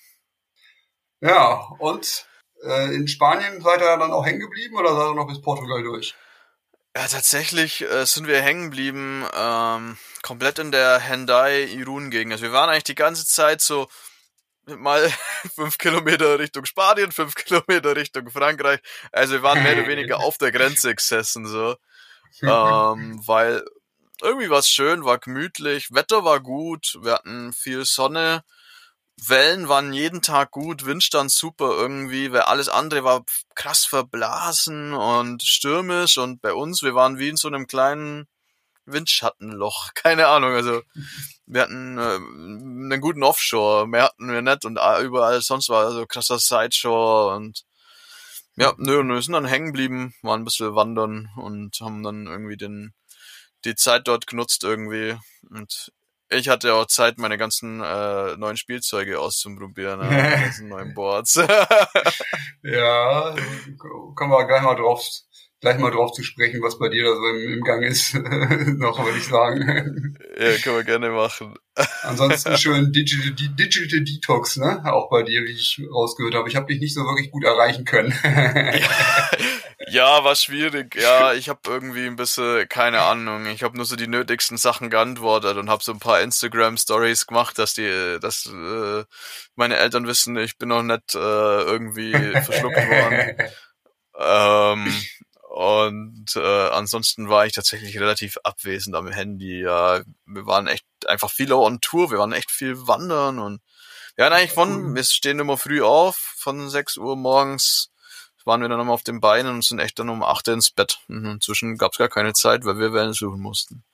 [1.21, 2.27] Ja, und
[2.63, 5.83] äh, in Spanien seid ihr dann auch hängen geblieben oder seid ihr noch bis Portugal
[5.83, 6.15] durch?
[6.97, 12.33] Ja, tatsächlich äh, sind wir hängen geblieben, ähm, komplett in der Hendai-Irun-Gegend.
[12.33, 13.87] Also wir waren eigentlich die ganze Zeit so
[14.65, 15.13] mal
[15.55, 18.81] fünf Kilometer Richtung Spanien, fünf Kilometer Richtung Frankreich.
[19.13, 21.77] Also wir waren mehr oder weniger auf der Grenze gesessen, so.
[22.43, 23.63] ähm, weil
[24.23, 28.43] irgendwie war es schön, war gemütlich, Wetter war gut, wir hatten viel Sonne.
[29.25, 33.25] Wellen waren jeden Tag gut, Windstand super irgendwie, weil alles andere war
[33.55, 38.27] krass verblasen und stürmisch und bei uns, wir waren wie in so einem kleinen
[38.85, 40.83] Windschattenloch, keine Ahnung, also
[41.47, 46.07] wir hatten äh, einen guten Offshore, mehr hatten wir nicht und überall sonst war so
[46.07, 47.65] krasser Sideshore und
[48.57, 52.27] ja, nö, und wir sind dann hängen geblieben, waren ein bisschen wandern und haben dann
[52.27, 52.95] irgendwie den
[53.65, 55.17] die Zeit dort genutzt irgendwie
[55.51, 55.93] und
[56.31, 61.35] ich hatte auch Zeit, meine ganzen äh, neuen Spielzeuge auszuprobieren, äh, meine ganzen neuen Boards.
[62.63, 63.35] ja,
[64.15, 65.03] kommen wir gleich mal drauf,
[65.61, 68.15] gleich mal drauf zu sprechen, was bei dir da so im, im Gang ist,
[68.79, 70.17] noch würde ich sagen.
[70.39, 71.55] Ja, können wir gerne machen.
[72.03, 74.83] Ansonsten schön Digital, Digital Detox, ne?
[74.93, 76.49] Auch bei dir, wie ich rausgehört habe.
[76.49, 78.13] Ich habe dich nicht so wirklich gut erreichen können.
[78.23, 79.31] ja,
[80.25, 80.97] war schwierig.
[80.97, 84.91] Ja, ich habe irgendwie ein bisschen, keine Ahnung, ich habe nur so die nötigsten Sachen
[84.91, 89.05] geantwortet und habe so ein paar Instagram-Stories gemacht, dass die, dass äh,
[89.55, 92.13] meine Eltern wissen, ich bin noch nicht äh, irgendwie
[92.45, 93.51] verschluckt worden.
[94.19, 95.03] ähm,
[95.51, 99.63] und äh, ansonsten war ich tatsächlich relativ abwesend am Handy.
[99.63, 103.63] Ja, wir waren echt einfach viel on Tour, wir waren echt viel wandern und
[104.19, 107.91] ja, eigentlich von, wir stehen immer früh auf, von 6 Uhr morgens
[108.47, 110.71] waren wir dann nochmal auf den Beinen und sind echt dann um 8 Uhr ins
[110.71, 111.01] Bett.
[111.09, 113.85] Und inzwischen gab es gar keine Zeit, weil wir Wellen suchen mussten.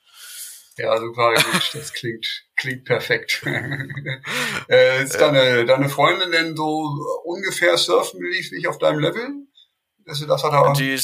[0.78, 1.34] Ja, super
[1.74, 3.42] das klingt, klingt perfekt.
[4.68, 8.20] äh, ist deine, deine Freundin denn so ungefähr surfen
[8.52, 9.28] nicht auf deinem Level?
[10.06, 10.98] Dass sie das hat aber die,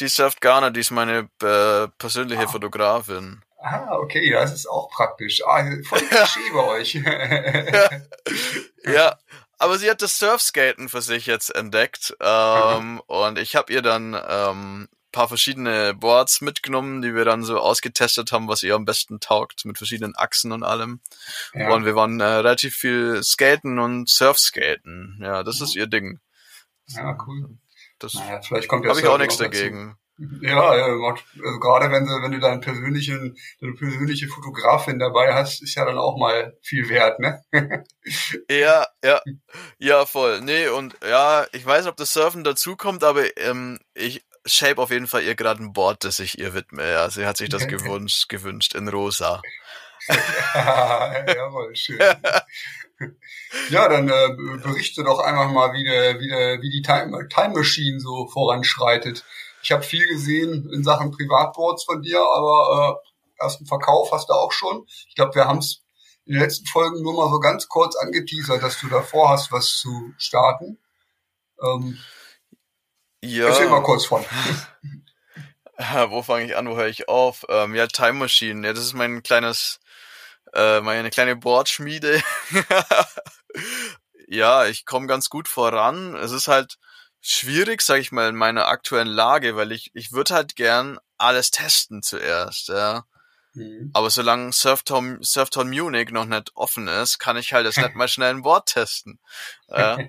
[0.00, 2.48] die surft nicht, die ist meine äh, persönliche ah.
[2.48, 3.42] Fotografin.
[3.58, 5.42] Ah, okay, das ist auch praktisch.
[5.46, 6.94] Ah, voll Klischee bei euch.
[6.94, 7.90] ja.
[8.92, 9.18] ja,
[9.64, 14.16] aber sie hat das Surfskaten für sich jetzt entdeckt ähm, und ich habe ihr dann
[14.28, 19.20] ähm, paar verschiedene Boards mitgenommen, die wir dann so ausgetestet haben, was ihr am besten
[19.20, 21.00] taugt, mit verschiedenen Achsen und allem.
[21.54, 21.72] Ja.
[21.72, 25.20] Und wir waren äh, relativ viel Skaten und Surfskaten.
[25.22, 26.18] Ja, das ist ihr Ding.
[26.88, 27.56] Ja, cool.
[28.00, 29.96] Das naja, vielleicht kommt ja habe ich auch nichts dagegen.
[30.16, 35.62] Ja, ja also gerade wenn du, wenn du deinen persönlichen, deine persönliche Fotografin dabei hast,
[35.62, 37.42] ist ja dann auch mal viel wert, ne?
[38.48, 39.20] ja, ja,
[39.78, 40.40] ja, voll.
[40.40, 44.90] Nee, und ja, ich weiß nicht, ob das Surfen dazukommt, aber ähm, ich shape auf
[44.90, 46.88] jeden Fall ihr gerade ein Board, das ich ihr widme.
[46.88, 49.42] Ja, sie hat sich das gewünscht, gewünscht in rosa.
[50.54, 51.98] Jawohl, schön.
[53.70, 54.28] ja, dann äh,
[54.62, 59.24] berichte doch einfach mal, wie, der, wie, der, wie die Time, Time Machine so voranschreitet.
[59.64, 64.34] Ich habe viel gesehen in Sachen Privatboards von dir, aber äh, ersten Verkauf hast du
[64.34, 64.86] auch schon.
[65.08, 65.82] Ich glaube, wir haben es
[66.26, 69.78] in den letzten Folgen nur mal so ganz kurz angeteasert, dass du davor hast, was
[69.78, 70.78] zu starten.
[71.62, 71.98] Ähm,
[73.22, 73.48] ja.
[73.48, 74.22] Erzähl mal kurz von.
[76.08, 77.46] wo fange ich an, wo höre ich auf?
[77.48, 78.66] Ähm, ja, Time Machine.
[78.66, 79.80] Ja, das ist mein kleines,
[80.52, 82.22] äh, meine kleine Boardschmiede.
[84.28, 86.14] ja, ich komme ganz gut voran.
[86.16, 86.76] Es ist halt
[87.24, 91.50] schwierig, sag ich mal, in meiner aktuellen Lage, weil ich, ich würde halt gern alles
[91.50, 93.04] testen zuerst, ja.
[93.54, 93.90] Mhm.
[93.94, 98.08] Aber solange Surftown, Surftown Munich noch nicht offen ist, kann ich halt das nicht mal
[98.08, 99.20] schnell ein Board testen.
[99.68, 100.08] äh,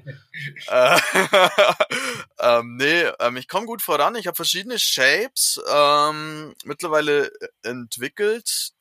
[0.67, 0.99] äh,
[2.39, 4.15] ähm, nee, ähm, ich komme gut voran.
[4.15, 7.31] Ich habe verschiedene Shapes ähm, mittlerweile
[7.63, 8.71] entwickelt.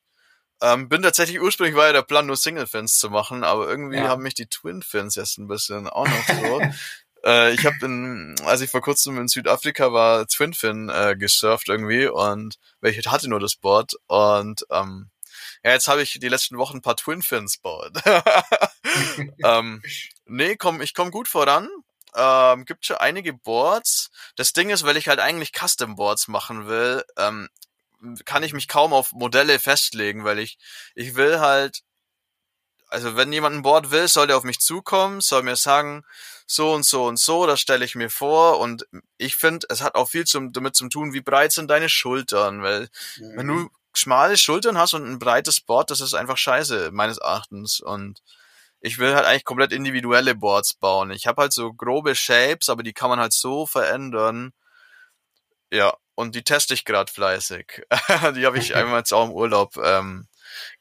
[0.62, 3.98] Ähm, bin tatsächlich ursprünglich war ja der Plan, nur Single Fins zu machen, aber irgendwie
[3.98, 4.08] ja.
[4.08, 6.62] haben mich die Twin Fins jetzt ein bisschen auch noch so.
[7.24, 12.06] Äh, ich habe in, als ich vor kurzem in Südafrika war, Twinfin äh, gesurft irgendwie
[12.06, 15.10] und welche hatte nur das Board und ähm,
[15.64, 17.92] ja, jetzt habe ich die letzten Wochen ein paar Twinfins baut.
[19.44, 19.82] ähm,
[20.26, 21.68] nee, komm, ich komme gut voran.
[22.14, 24.10] Ähm, gibt schon einige Boards.
[24.37, 27.48] Das Ding ist, weil ich halt eigentlich Custom Boards machen will, ähm,
[28.26, 30.58] kann ich mich kaum auf Modelle festlegen, weil ich
[30.94, 31.82] ich will halt
[32.88, 36.04] also wenn jemand ein Board will, soll der auf mich zukommen, soll mir sagen,
[36.46, 38.61] so und so und so, das stelle ich mir vor.
[38.61, 41.88] Und ich finde, es hat auch viel zum, damit zu tun, wie breit sind deine
[41.88, 43.37] Schultern, weil mhm.
[43.37, 43.70] wenn du mhm.
[43.94, 47.80] schmale Schultern hast und ein breites Board, das ist einfach scheiße, meines Erachtens.
[47.80, 48.20] Und
[48.80, 51.11] ich will halt eigentlich komplett individuelle Boards bauen.
[51.11, 54.52] Ich habe halt so grobe Shapes, aber die kann man halt so verändern.
[55.72, 57.83] Ja, und die teste ich gerade fleißig.
[58.37, 60.28] die habe ich einmal jetzt auch im Urlaub ähm,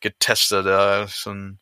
[0.01, 0.65] getestet.
[0.65, 1.59] Ja, ein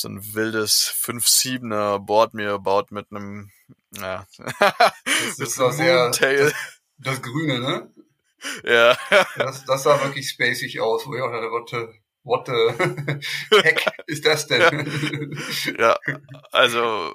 [0.00, 3.50] so ein wildes 5-7er Board mir baut mit einem,
[3.92, 4.26] ja.
[4.58, 6.52] Das ist doch sehr, das,
[6.98, 7.90] das, Grüne, ne?
[8.64, 8.96] Ja.
[9.36, 12.52] Das, das sah wirklich spacig aus, wo ich auch dachte, what the
[13.62, 15.32] heck ist das denn?
[15.78, 15.98] ja,
[16.52, 17.10] also,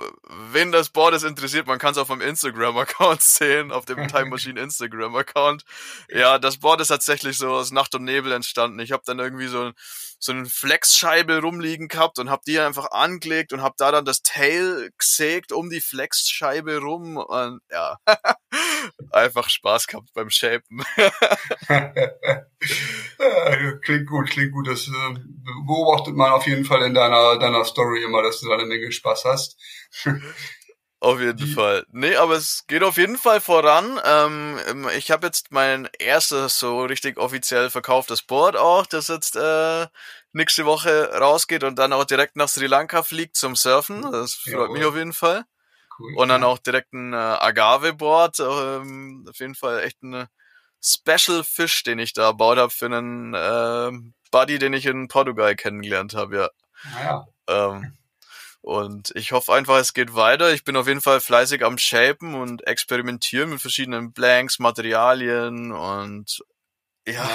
[0.51, 4.25] wen das Board ist interessiert, man kann es auf meinem Instagram-Account sehen, auf dem Time
[4.29, 5.63] Machine Instagram-Account.
[6.09, 8.79] Ja, das Board ist tatsächlich so aus Nacht und Nebel entstanden.
[8.79, 9.71] Ich habe dann irgendwie so
[10.17, 14.21] so eine Flexscheibe rumliegen gehabt und hab die einfach angelegt und hab da dann das
[14.23, 17.97] Tail gesägt um die Flexscheibe rum und ja,
[19.11, 20.83] einfach Spaß gehabt beim Shapen.
[23.81, 24.67] Klingt gut, klingt gut.
[24.67, 25.19] Das äh,
[25.65, 28.91] beobachtet man auf jeden Fall in deiner, deiner Story immer, dass du da eine Menge
[28.91, 29.57] Spaß hast.
[31.01, 31.85] Auf jeden die, Fall.
[31.91, 33.99] Nee, aber es geht auf jeden Fall voran.
[34.05, 39.85] Ähm, ich habe jetzt mein erstes so richtig offiziell verkauftes Board auch, das jetzt äh,
[40.31, 44.01] nächste Woche rausgeht und dann auch direkt nach Sri Lanka fliegt zum Surfen.
[44.11, 45.43] Das freut ja, mich auf jeden Fall.
[45.99, 46.47] Cool, und dann ja.
[46.47, 48.39] auch direkt ein äh, Agave-Board.
[48.39, 50.27] Ähm, auf jeden Fall echt ein
[50.85, 53.91] Special Fish, den ich da erbaut habe für einen äh,
[54.31, 56.49] Buddy, den ich in Portugal kennengelernt habe, ja.
[56.93, 57.27] Naja.
[57.47, 57.97] Ähm,
[58.61, 60.51] und ich hoffe einfach, es geht weiter.
[60.53, 66.39] Ich bin auf jeden Fall fleißig am Shapen und experimentieren mit verschiedenen Blanks, Materialien und
[67.07, 67.29] ja,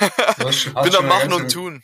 [0.38, 1.82] hast- bin am Machen und Tun.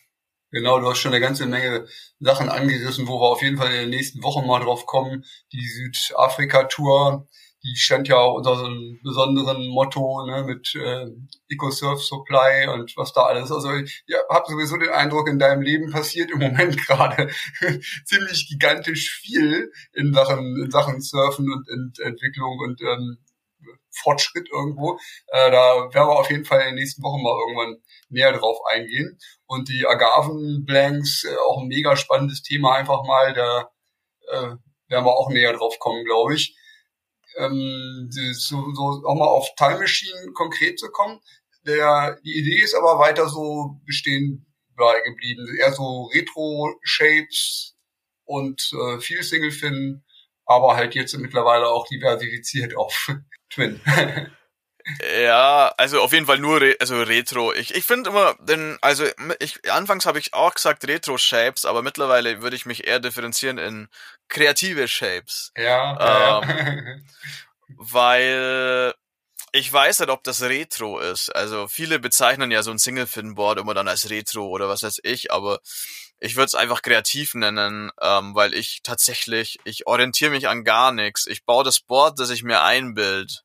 [0.53, 1.89] Genau, du hast schon eine ganze Menge
[2.21, 5.25] Sachen angerissen, wo wir auf jeden Fall in den nächsten Wochen mal drauf kommen.
[5.53, 7.27] Die Südafrika-Tour,
[7.65, 11.07] die stand ja unter so einem besonderen Motto ne, mit äh,
[11.49, 13.53] EcoSurf Supply und was da alles.
[13.53, 17.31] Also ich ja, habe sowieso den Eindruck, in deinem Leben passiert im Moment gerade
[18.05, 23.19] ziemlich gigantisch viel in Sachen, in Sachen Surfen und Ent Entwicklung und ähm,
[23.93, 24.99] Fortschritt irgendwo.
[25.29, 28.59] Äh, da werden wir auf jeden Fall in den nächsten Wochen mal irgendwann näher drauf
[28.71, 29.19] eingehen.
[29.47, 33.71] Und die Agavenblanks, äh, auch ein mega spannendes Thema einfach mal, da
[34.31, 34.57] äh,
[34.89, 36.57] werden wir auch näher drauf kommen, glaube ich.
[37.39, 41.21] Ähm, so, so auch mal auf Time Machine konkret zu kommen.
[41.67, 44.47] Der, die Idee ist aber weiter so bestehen
[45.05, 45.47] geblieben.
[45.59, 47.77] Eher so Retro-Shapes
[48.25, 50.03] und äh, viel Single-Fin,
[50.45, 53.15] aber halt jetzt mittlerweile auch diversifiziert auf
[53.51, 53.81] Twin.
[55.23, 57.53] Ja, also auf jeden Fall nur Re also Retro.
[57.53, 59.05] Ich, ich finde immer, denn also
[59.39, 63.59] ich anfangs habe ich auch gesagt Retro Shapes, aber mittlerweile würde ich mich eher differenzieren
[63.59, 63.89] in
[64.29, 66.97] kreative Shapes, ja, Ähm, ja.
[67.69, 68.95] weil
[69.53, 71.29] ich weiß nicht, ob das Retro ist.
[71.35, 74.83] Also viele bezeichnen ja so ein Single Fin Board immer dann als Retro oder was
[74.83, 75.61] weiß ich, aber
[76.19, 80.93] ich würde es einfach kreativ nennen, ähm, weil ich tatsächlich ich orientiere mich an gar
[80.93, 81.27] nichts.
[81.27, 83.45] Ich baue das Board, das ich mir einbild.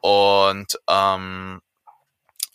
[0.00, 1.60] Und ähm,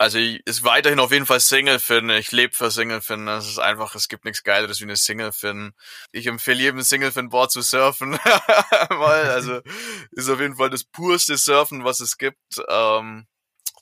[0.02, 2.10] also ich, ist weiterhin auf jeden Fall Single-Fin.
[2.10, 3.28] Ich lebe für Single-Fin.
[3.28, 5.74] Es ist einfach, es gibt nichts Geileres wie eine Single-Fin.
[6.12, 8.14] Ich empfehle jedem Single-Fin-Board zu surfen.
[8.90, 9.62] Weil, also
[10.10, 12.40] ist auf jeden Fall das purste Surfen, was es gibt.
[12.68, 13.28] Ähm,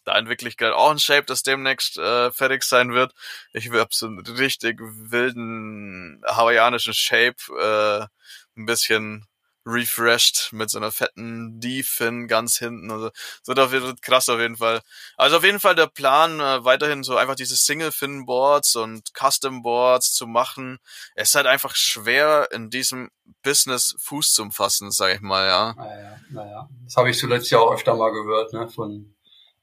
[0.03, 3.13] da entwickle ich gerade auch ein Shape, das demnächst äh, fertig sein wird.
[3.53, 9.28] Ich habe so einen richtig wilden hawaiianischen Shape, äh, ein bisschen
[9.69, 12.91] refreshed mit so einer fetten D-Fin ganz hinten.
[12.91, 13.11] Also,
[13.43, 14.81] so da wird krass auf jeden Fall.
[15.17, 20.27] Also auf jeden Fall der Plan, äh, weiterhin so einfach diese Single-Fin-Boards und Custom-Boards zu
[20.27, 20.79] machen.
[21.15, 23.09] Es ist halt einfach schwer, in diesem
[23.43, 25.73] Business Fuß zu fassen, sag ich mal, ja.
[25.75, 26.69] Naja, naja.
[26.85, 29.15] Das habe ich zuletzt ja auch öfter mal gehört, ne, von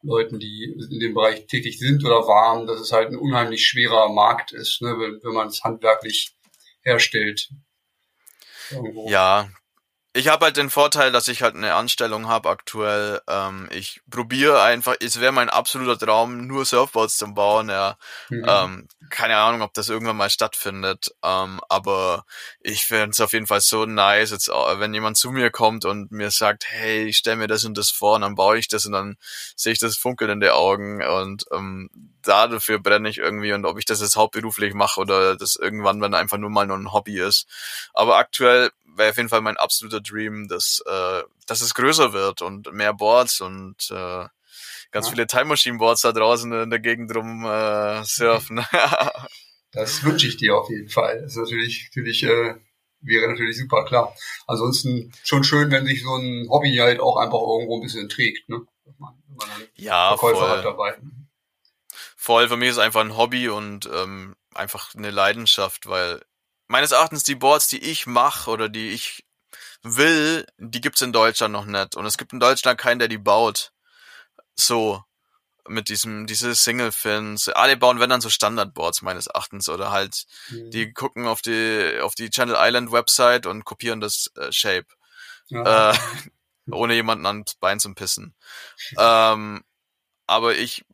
[0.03, 4.09] Leuten, die in dem Bereich tätig sind oder waren, dass es halt ein unheimlich schwerer
[4.09, 6.37] Markt ist, ne, wenn, wenn man es handwerklich
[6.83, 7.51] herstellt.
[8.71, 9.09] Irgendwo.
[9.09, 9.49] Ja,
[10.17, 13.21] ich habe halt den Vorteil, dass ich halt eine Anstellung habe aktuell.
[13.29, 17.69] Ähm, ich probiere einfach, es wäre mein absoluter Traum, nur Surfboards zu bauen.
[17.69, 17.99] Ja.
[18.31, 18.45] Mhm.
[18.49, 21.15] Ähm, keine Ahnung, ob das irgendwann mal stattfindet.
[21.23, 22.25] Ähm, aber
[22.61, 25.85] ich fände es auf jeden Fall so nice, jetzt, äh, wenn jemand zu mir kommt
[25.85, 28.69] und mir sagt, hey, ich stell mir das und das vor und dann baue ich
[28.69, 29.17] das und dann
[29.55, 31.91] sehe ich das Funkeln in den Augen und ähm,
[32.23, 36.01] da dafür brenne ich irgendwie und ob ich das jetzt hauptberuflich mache oder das irgendwann,
[36.01, 37.47] wenn einfach nur mal nur ein Hobby ist.
[37.93, 42.43] Aber aktuell wäre auf jeden Fall mein absoluter Dream, dass, äh, dass es größer wird
[42.43, 44.27] und mehr Boards und äh,
[44.91, 45.11] ganz Ja.
[45.11, 48.65] viele Time Machine Boards da draußen in der Gegend rum äh, surfen.
[49.73, 51.21] Das wünsche ich dir auf jeden Fall.
[51.23, 52.55] Das ist natürlich, natürlich äh,
[53.01, 54.15] wäre natürlich super klar.
[54.47, 58.49] Ansonsten schon schön, wenn sich so ein Hobby halt auch einfach irgendwo ein bisschen trägt,
[58.49, 58.67] ne?
[58.99, 60.63] Man, man ja, Verkäufer hat voll.
[60.63, 60.99] dabei.
[62.17, 66.23] Voll, für mich ist einfach ein Hobby und ähm, einfach eine Leidenschaft, weil
[66.67, 69.26] meines Erachtens die Boards, die ich mache oder die ich
[69.95, 71.95] will, die gibt's in Deutschland noch nicht.
[71.97, 73.73] Und es gibt in Deutschland keinen, der die baut.
[74.55, 75.03] So.
[75.69, 77.49] Mit diesem, diese Single-Fins.
[77.49, 80.71] Alle bauen, wenn dann so Standardboards meines Erachtens oder halt, Mhm.
[80.71, 84.87] die gucken auf die, auf die Channel Island Website und kopieren das äh, Shape
[85.49, 85.91] ja.
[85.91, 85.99] äh,
[86.71, 88.37] ohne jemanden ans Bein zu pissen.
[88.97, 89.65] ähm,
[90.29, 90.85] aber ich,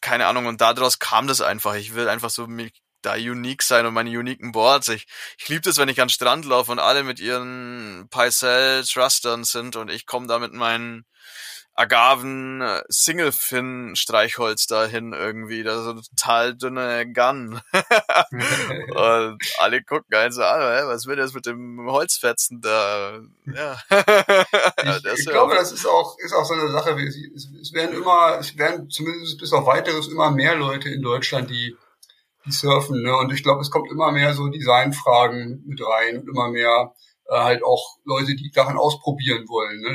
[0.00, 1.74] keine Ahnung, und daraus kam das einfach.
[1.74, 2.72] Ich will einfach so mich
[3.04, 4.88] da unique sein und meine uniken Boards.
[4.88, 5.06] Ich,
[5.38, 9.76] ich liebe das, wenn ich an Strand laufe und alle mit ihren Paisel Thrustern sind
[9.76, 11.04] und ich komme da mit meinen
[11.76, 17.60] Agaven äh, Single-Fin Streichholz dahin irgendwie, da so total dünne Gun.
[18.94, 23.18] Und alle gucken einen so an, was will das mit dem Holzfetzen da?
[23.46, 23.76] Ja.
[24.84, 26.90] Ich, Das ich glaube, das ist auch, ist auch so eine Sache.
[26.92, 31.76] es werden immer, es werden zumindest bis auf weiteres immer mehr Leute in Deutschland, die,
[32.46, 33.16] die surfen, ne?
[33.16, 36.94] Und ich glaube, es kommt immer mehr so Designfragen mit rein und immer mehr
[37.28, 39.80] äh, halt auch Leute, die Sachen ausprobieren wollen.
[39.80, 39.94] Ne?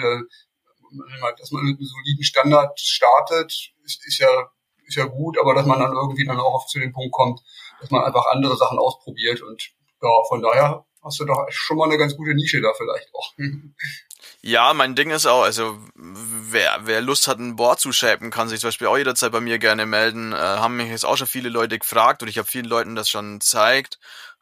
[1.21, 4.49] Da- Dass man mit einem soliden Standard startet, ist, ist ja
[4.85, 7.39] ist ja gut, aber dass man dann irgendwie dann auch zu dem Punkt kommt,
[7.79, 9.69] dass man einfach andere Sachen ausprobiert und
[10.01, 13.33] ja, von daher hast du doch schon mal eine ganz gute Nische da vielleicht auch.
[14.41, 18.49] Ja, mein Ding ist auch, also wer, wer Lust hat, ein Board zu shapen, kann
[18.49, 20.33] sich zum Beispiel auch jederzeit bei mir gerne melden.
[20.33, 23.09] Äh, haben mich jetzt auch schon viele Leute gefragt und ich habe vielen Leuten das
[23.09, 23.99] schon gezeigt.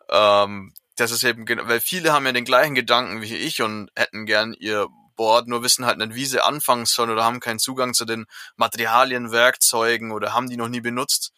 [0.10, 4.26] Ähm, das ist eben, weil viele haben ja den gleichen Gedanken wie ich und hätten
[4.26, 7.94] gern ihr Board, nur wissen halt nicht, wie sie anfangen sollen oder haben keinen Zugang
[7.94, 11.34] zu den Materialien, Werkzeugen oder haben die noch nie benutzt.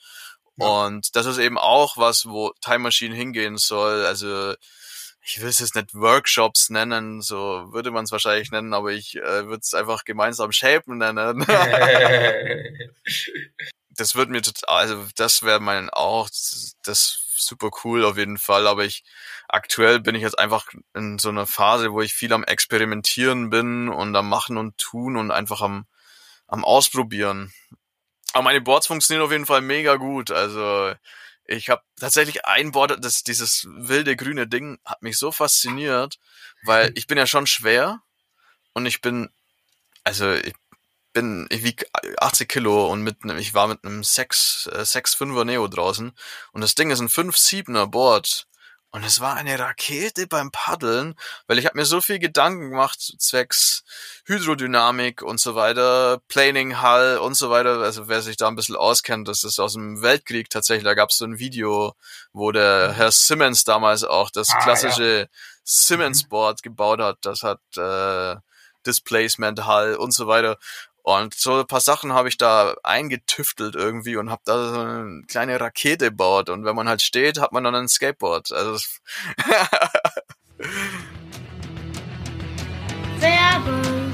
[0.58, 0.68] Ja.
[0.68, 4.06] Und das ist eben auch was, wo Time Machine hingehen soll.
[4.06, 4.54] Also
[5.30, 9.16] ich will es jetzt nicht Workshops nennen, so würde man es wahrscheinlich nennen, aber ich
[9.16, 11.46] äh, würde es einfach gemeinsam Shapen nennen.
[13.90, 16.30] das wird mir total, also das wäre mein auch,
[16.84, 19.04] das, super cool auf jeden Fall, aber ich
[19.48, 20.66] aktuell bin ich jetzt einfach
[20.96, 25.16] in so einer Phase, wo ich viel am Experimentieren bin und am Machen und Tun
[25.16, 25.86] und einfach am,
[26.48, 27.54] am Ausprobieren.
[28.34, 30.32] Aber meine Boards funktionieren auf jeden Fall mega gut.
[30.32, 30.94] Also
[31.50, 36.20] ich habe tatsächlich ein Board, das dieses wilde grüne Ding hat mich so fasziniert,
[36.64, 38.02] weil ich bin ja schon schwer
[38.74, 39.30] und ich bin,
[40.04, 40.54] also ich
[41.12, 41.88] bin, ich wiege
[42.20, 46.12] 80 Kilo und mit einem, ich war mit einem 6, äh, 6 5er Neo draußen
[46.52, 48.48] und das Ding ist ein 5 7er Board
[48.92, 51.14] und es war eine Rakete beim Paddeln,
[51.46, 53.84] weil ich habe mir so viel Gedanken gemacht zwecks
[54.26, 57.80] Hydrodynamik und so weiter, Planing Hull und so weiter.
[57.82, 60.86] Also wer sich da ein bisschen auskennt, das ist aus dem Weltkrieg tatsächlich.
[60.86, 61.94] Da gab es so ein Video,
[62.34, 65.28] wo der Herr Simmons damals auch das ah, klassische ja.
[65.64, 67.20] Simmons Board gebaut hat.
[67.22, 68.38] Das hat äh,
[68.86, 70.58] Displacement Hull und so weiter.
[71.10, 75.24] Und so ein paar Sachen habe ich da eingetüftelt irgendwie und habe da so eine
[75.28, 76.52] kleine Rakete gebaut.
[76.52, 78.52] Und wenn man halt steht, hat man dann ein Skateboard.
[78.52, 78.78] Also
[83.18, 84.14] Werbung.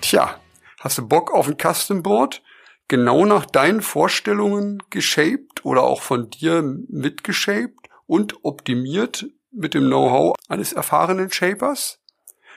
[0.00, 0.40] Tja,
[0.80, 2.42] hast du Bock auf ein Custom Board?
[2.88, 10.34] Genau nach deinen Vorstellungen geshaped oder auch von dir mitgeshaped und optimiert mit dem Know-how
[10.48, 11.98] eines erfahrenen Shapers?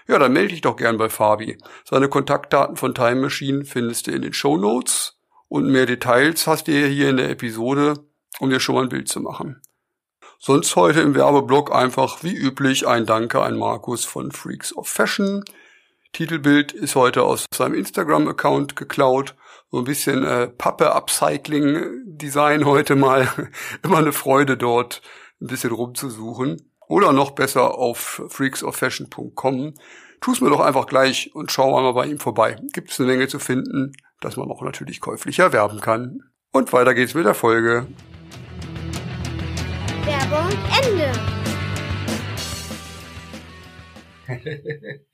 [0.09, 1.59] Ja, dann melde dich doch gern bei Fabi.
[1.85, 6.67] Seine Kontaktdaten von Time Machine findest du in den Show Notes und mehr Details hast
[6.67, 7.93] du hier in der Episode,
[8.39, 9.61] um dir schon mal ein Bild zu machen.
[10.39, 15.45] Sonst heute im Werbeblock einfach wie üblich ein Danke an Markus von Freaks of Fashion.
[16.11, 19.35] Titelbild ist heute aus seinem Instagram-Account geklaut.
[19.69, 23.31] So ein bisschen äh, Pappe-Upcycling-Design heute mal.
[23.83, 25.03] Immer eine Freude dort
[25.39, 29.75] ein bisschen rumzusuchen oder noch besser auf freaksoffashion.com.
[30.19, 32.57] Tu's mir doch einfach gleich und schau einmal bei ihm vorbei.
[32.73, 36.19] Gibt es eine Menge zu finden, dass man auch natürlich käuflich erwerben kann.
[36.51, 37.87] Und weiter geht's mit der Folge.
[40.03, 40.49] Werbung
[40.83, 41.11] Ende.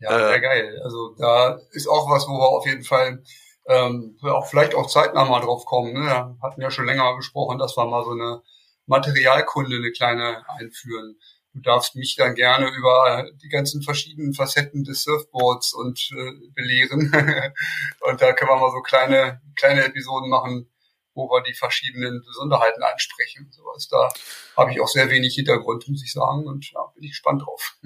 [0.00, 0.80] ja, sehr geil.
[0.84, 3.22] Also da ist auch was, wo wir auf jeden Fall
[3.68, 5.94] ähm, auch vielleicht auch zeitnah mal drauf kommen.
[5.94, 6.00] Ne?
[6.00, 8.40] Wir hatten ja schon länger gesprochen, dass wir mal so eine
[8.86, 11.16] Materialkunde eine kleine einführen.
[11.52, 17.10] Du darfst mich dann gerne über die ganzen verschiedenen Facetten des Surfboards und äh, belehren.
[18.00, 20.70] und da können wir mal so kleine, kleine Episoden machen,
[21.14, 23.50] wo wir die verschiedenen Besonderheiten ansprechen.
[23.50, 23.88] Sowas.
[23.88, 24.10] Da
[24.56, 27.78] habe ich auch sehr wenig Hintergrund, muss ich sagen, und ja, bin ich gespannt drauf.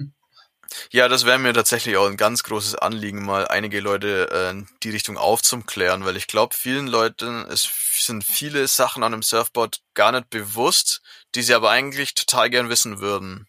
[0.91, 4.67] Ja, das wäre mir tatsächlich auch ein ganz großes Anliegen, mal einige Leute äh, in
[4.83, 9.81] die Richtung aufzuklären, weil ich glaube, vielen Leuten es sind viele Sachen an einem Surfboard
[9.93, 11.01] gar nicht bewusst,
[11.35, 13.47] die sie aber eigentlich total gern wissen würden.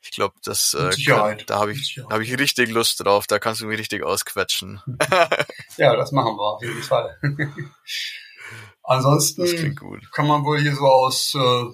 [0.00, 3.26] Ich glaube, das äh, kann, da habe ich hab ich richtig Lust drauf.
[3.26, 4.80] Da kannst du mich richtig ausquetschen.
[5.76, 7.18] ja, das machen wir auf jeden Fall.
[8.84, 9.74] Ansonsten
[10.12, 11.64] kann man wohl hier so aus äh,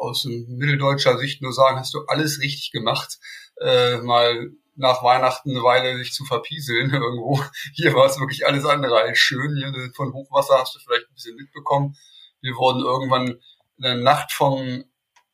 [0.00, 3.18] aus mitteldeutscher Sicht nur sagen, hast du alles richtig gemacht
[3.60, 7.42] äh, mal nach Weihnachten eine Weile sich zu verpieseln irgendwo.
[7.74, 9.56] Hier war es wirklich alles andere als schön.
[9.56, 11.96] Hier von Hochwasser hast du vielleicht ein bisschen mitbekommen.
[12.40, 14.84] Wir wurden irgendwann in der Nacht vom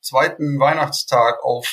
[0.00, 1.66] zweiten Weihnachtstag auf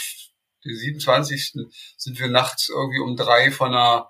[0.64, 1.54] den 27.
[1.98, 4.10] sind wir nachts irgendwie um drei von einer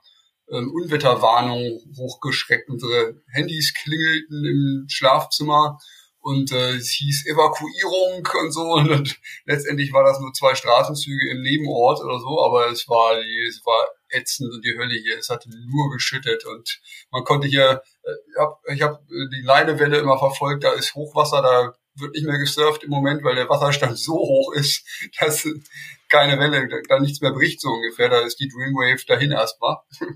[0.49, 2.69] ähm, Unwetterwarnung hochgeschreckt.
[2.69, 5.79] Unsere Handys klingelten im Schlafzimmer
[6.21, 8.61] und äh, es hieß Evakuierung und so.
[8.61, 13.19] Und, und letztendlich war das nur zwei Straßenzüge im Nebenort oder so, aber es war
[13.21, 16.45] die, es war ätzend und die Hölle hier, es hatte nur geschüttet.
[16.45, 16.79] Und
[17.11, 21.41] man konnte hier, äh, ich habe ich hab die Leinewelle immer verfolgt, da ist Hochwasser,
[21.41, 24.85] da wird nicht mehr gesurft im Moment, weil der Wasserstand so hoch ist,
[25.19, 25.47] dass
[26.07, 29.77] keine Welle, da nichts mehr bricht so ungefähr, da ist die Dreamwave dahin erstmal.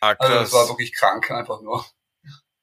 [0.00, 1.84] Ah, also das war wirklich krank, einfach nur.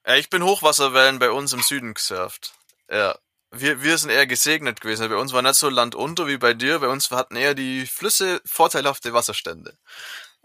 [0.06, 2.54] Ja, ich bin Hochwasserwellen bei uns im Süden gesurft.
[2.88, 3.16] Ja.
[3.50, 5.08] Wir, wir sind eher gesegnet gewesen.
[5.08, 6.80] Bei uns war nicht so Land unter wie bei dir.
[6.80, 9.76] Bei uns hatten eher die Flüsse vorteilhafte Wasserstände.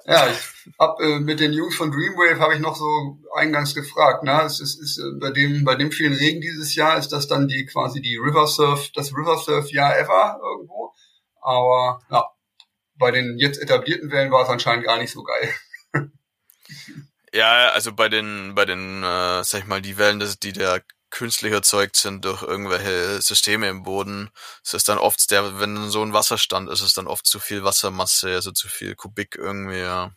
[0.06, 0.38] Ja, ich
[0.80, 4.24] hab äh, mit den Jungs von Dreamwave habe ich noch so eingangs gefragt.
[4.24, 4.42] Ne?
[4.44, 7.48] Es ist, ist äh, bei dem bei dem vielen Regen dieses Jahr ist das dann
[7.48, 10.94] die quasi die River Surf, das River Surf Jahr ever irgendwo.
[11.42, 12.26] Aber ja,
[12.96, 15.54] bei den jetzt etablierten Wellen war es anscheinend gar nicht so geil.
[17.34, 21.52] Ja, also bei den, bei den, äh, sag ich mal, die Wellen, die der künstlich
[21.52, 24.30] erzeugt sind durch irgendwelche Systeme im Boden,
[24.64, 27.64] es ist dann oft der, wenn so ein Wasserstand ist, ist dann oft zu viel
[27.64, 30.12] Wassermasse, also zu viel Kubik irgendwie, ja.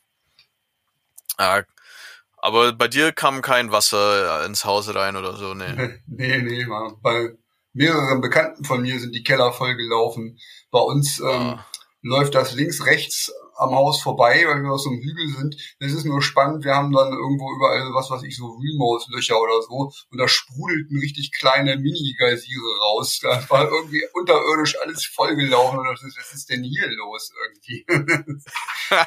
[2.37, 6.01] aber bei dir kam kein Wasser ins Haus rein oder so, ne?
[6.07, 6.67] nee, nee,
[7.03, 7.35] bei
[7.73, 10.39] mehreren Bekannten von mir sind die Keller voll gelaufen.
[10.71, 11.67] Bei uns ähm, ah.
[12.03, 15.57] läuft das links, rechts am Haus vorbei, weil wir auf so einem Hügel sind.
[15.81, 16.65] Das ist nur spannend.
[16.65, 19.93] Wir haben dann irgendwo überall, was weiß ich, so Remote-Löcher oder so.
[20.11, 23.21] Und da sprudelten richtig kleine Mini-Geysire raus.
[23.23, 25.79] Da war irgendwie unterirdisch alles vollgelaufen.
[25.79, 27.87] Und ist, was ist denn hier los irgendwie?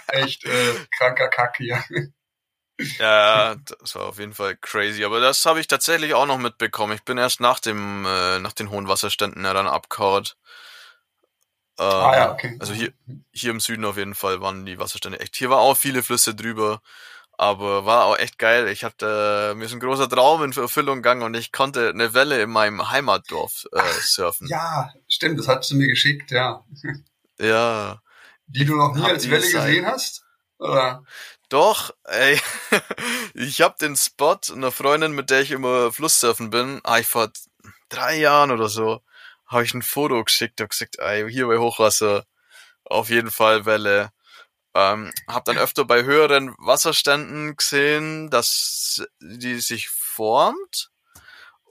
[0.08, 1.84] Echt äh, kranker Kack hier.
[3.00, 5.04] Ja, das war auf jeden Fall crazy.
[5.04, 6.94] Aber das habe ich tatsächlich auch noch mitbekommen.
[6.94, 10.28] Ich bin erst nach dem, äh, nach den hohen Wasserständen ja dann abgehauen.
[11.80, 12.58] Äh, ah ja, okay.
[12.60, 12.92] Also hier,
[13.32, 15.36] hier im Süden auf jeden Fall waren die Wasserstände echt.
[15.36, 16.82] Hier war auch viele Flüsse drüber,
[17.38, 18.68] aber war auch echt geil.
[18.68, 22.42] Ich hatte, mir ist ein großer Traum in Erfüllung gegangen und ich konnte eine Welle
[22.42, 24.48] in meinem Heimatdorf äh, surfen.
[24.48, 26.64] ja, stimmt, das hast du mir geschickt, ja.
[27.40, 28.02] Ja.
[28.48, 29.68] Die du noch nie als Welle sein.
[29.68, 30.24] gesehen hast?
[30.58, 31.04] Oder?
[31.50, 32.40] Doch, ey,
[33.36, 37.30] ich hab den Spot einer Freundin, mit der ich immer Flusssurfen bin, ah, ich vor
[37.90, 39.02] drei Jahren oder so,
[39.48, 42.26] habe ich ein Foto geschickt, hab gesagt, ey, hier bei Hochwasser,
[42.84, 44.12] auf jeden Fall Welle.
[44.74, 50.92] Ähm, hab dann öfter bei höheren Wasserständen gesehen, dass die sich formt,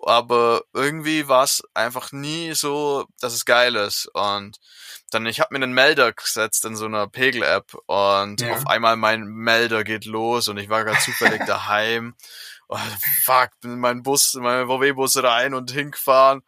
[0.05, 4.09] aber irgendwie war es einfach nie so, dass es geil ist.
[4.13, 4.59] Und
[5.11, 8.55] dann, ich habe mir einen Melder gesetzt in so einer Pegel-App und ja.
[8.55, 12.15] auf einmal mein Melder geht los und ich war gerade zufällig daheim.
[12.69, 12.79] Oh,
[13.23, 16.43] fuck, bin in meinen Bus, in meinen VW-Bus rein und hingefahren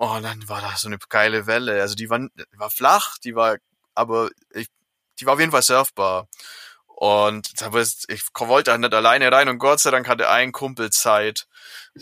[0.00, 1.80] Oh, und dann war da so eine geile Welle.
[1.80, 2.20] Also die war,
[2.56, 3.56] war flach, die war,
[3.96, 4.68] aber ich,
[5.18, 6.28] die war auf jeden Fall surfbar.
[6.86, 10.52] Und da bist, ich wollte halt nicht alleine rein und Gott sei Dank hatte ein
[10.52, 11.48] Kumpel Zeit.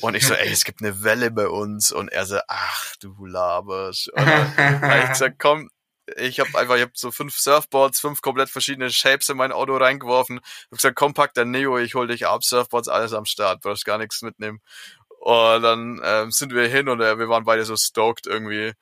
[0.03, 1.91] Und ich so, ey, es gibt eine Welle bei uns.
[1.91, 4.13] Und er so, ach, du laberst.
[4.13, 5.71] Und dann hab ich gesagt, komm,
[6.17, 9.75] ich habe einfach, ich habe so fünf Surfboards, fünf komplett verschiedene Shapes in mein Auto
[9.75, 10.41] reingeworfen.
[10.43, 13.63] Ich hab gesagt, komm, pack dein Neo, ich hol dich ab, Surfboards, alles am Start,
[13.63, 14.61] brauchst gar nichts mitnehmen.
[15.27, 18.75] Und dann ähm, sind wir hin und äh, wir waren beide so stoked irgendwie.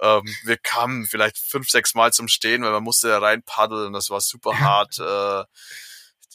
[0.00, 3.92] Ähm, wir kamen vielleicht fünf, sechs Mal zum Stehen, weil man musste da rein paddeln.
[3.92, 4.98] Das war super hart.
[4.98, 5.44] äh,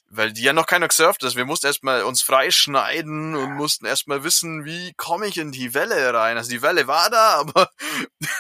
[0.10, 1.36] weil die ja noch keiner gesurft ist.
[1.36, 6.14] Wir mussten erstmal uns freischneiden und mussten erstmal wissen, wie komme ich in die Welle
[6.14, 6.38] rein.
[6.38, 7.72] Also die Welle war da, aber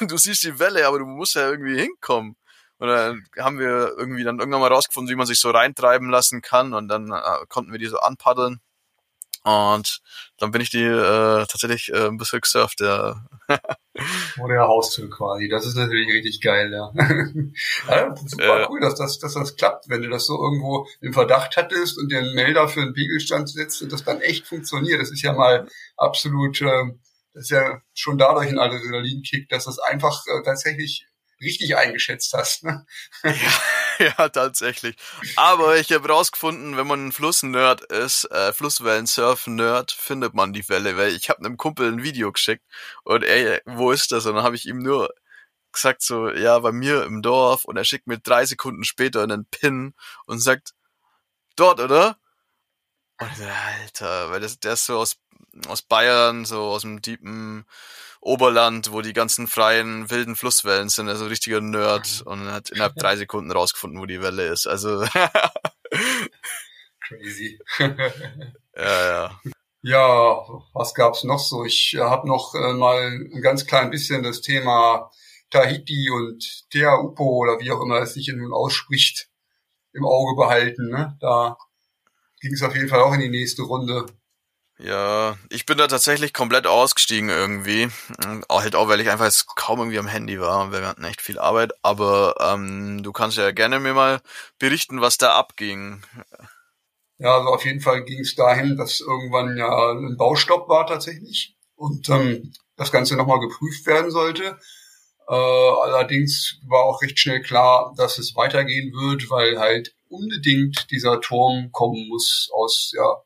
[0.02, 2.36] du siehst die Welle, aber du musst ja irgendwie hinkommen.
[2.78, 6.44] Und dann haben wir irgendwie dann irgendwann mal rausgefunden, wie man sich so reintreiben lassen
[6.44, 8.62] kann und dann äh, konnten wir die so anpaddeln.
[9.46, 10.02] Und
[10.40, 13.28] dann bin ich die äh, tatsächlich äh, ein bisschen gesurft, ja.
[14.36, 15.48] Vor der Haustür quasi.
[15.48, 16.92] Das ist natürlich richtig geil, ja.
[17.88, 21.14] ja super äh, cool, dass das, dass das klappt, wenn du das so irgendwo im
[21.14, 25.00] Verdacht hattest und den Melder für einen Pegelstand setzt und das dann echt funktioniert.
[25.00, 26.86] Das ist ja mal absolut, äh,
[27.36, 31.06] das ist ja schon dadurch ein Adrenalinkick, dass das einfach äh, tatsächlich
[31.40, 32.64] richtig eingeschätzt hast.
[32.64, 32.84] Ne?
[34.00, 34.96] Ja, tatsächlich.
[35.36, 40.98] Aber ich habe rausgefunden, wenn man ein Flussnerd ist, äh, Flusswellen-Surf-Nerd, findet man die Welle.
[40.98, 42.64] Weil ich habe einem Kumpel ein Video geschickt
[43.04, 44.26] und ey, wo ist das?
[44.26, 45.14] Und dann habe ich ihm nur
[45.72, 49.46] gesagt so, ja, bei mir im Dorf und er schickt mir drei Sekunden später einen
[49.46, 49.94] Pin
[50.26, 50.74] und sagt,
[51.56, 52.18] dort, oder?
[53.20, 55.18] Und ich so, Alter, weil das, der ist so aus,
[55.68, 57.66] aus Bayern, so aus dem tiefen
[58.26, 63.16] Oberland, wo die ganzen freien, wilden Flusswellen sind, also richtiger Nerd und hat innerhalb drei
[63.16, 64.66] Sekunden rausgefunden, wo die Welle ist.
[64.66, 65.06] Also
[67.02, 67.60] crazy.
[67.80, 67.90] ja,
[68.76, 69.42] ja.
[69.84, 71.64] Ja, was gab's noch so?
[71.66, 75.12] Ich äh, habe noch äh, mal ein ganz klein bisschen das Thema
[75.52, 79.30] Tahiti und Teaupo oder wie auch immer es sich nun ausspricht,
[79.94, 80.90] im Auge behalten.
[80.90, 81.16] Ne?
[81.22, 81.58] Da
[82.42, 84.08] ging es auf jeden Fall auch in die nächste Runde.
[84.78, 87.88] Ja, ich bin da tatsächlich komplett ausgestiegen irgendwie.
[88.50, 90.72] Halt auch, weil ich einfach kaum irgendwie am Handy war.
[90.72, 91.72] Wir hatten echt viel Arbeit.
[91.82, 94.20] Aber ähm, du kannst ja gerne mir mal
[94.60, 96.04] berichten, was da abging.
[97.18, 101.56] Ja, also auf jeden Fall ging es dahin, dass irgendwann ja ein Baustopp war tatsächlich
[101.76, 104.60] und ähm, das Ganze nochmal geprüft werden sollte.
[105.28, 111.22] Äh, allerdings war auch recht schnell klar, dass es weitergehen wird, weil halt unbedingt dieser
[111.22, 113.25] Turm kommen muss aus ja,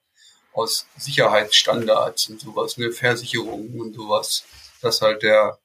[0.53, 4.43] aus Sicherheitsstandards und sowas, eine Versicherung und sowas,
[4.81, 5.59] dass halt der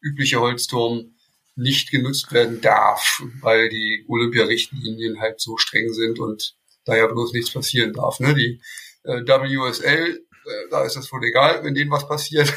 [0.00, 1.16] übliche Holzturm
[1.56, 7.32] nicht genutzt werden darf, weil die Olympia-Richtlinien halt so streng sind und da ja bloß
[7.32, 8.20] nichts passieren darf.
[8.20, 8.34] Ne?
[8.34, 8.60] Die
[9.04, 12.52] äh, WSL, äh, da ist das wohl egal, wenn denen was passiert.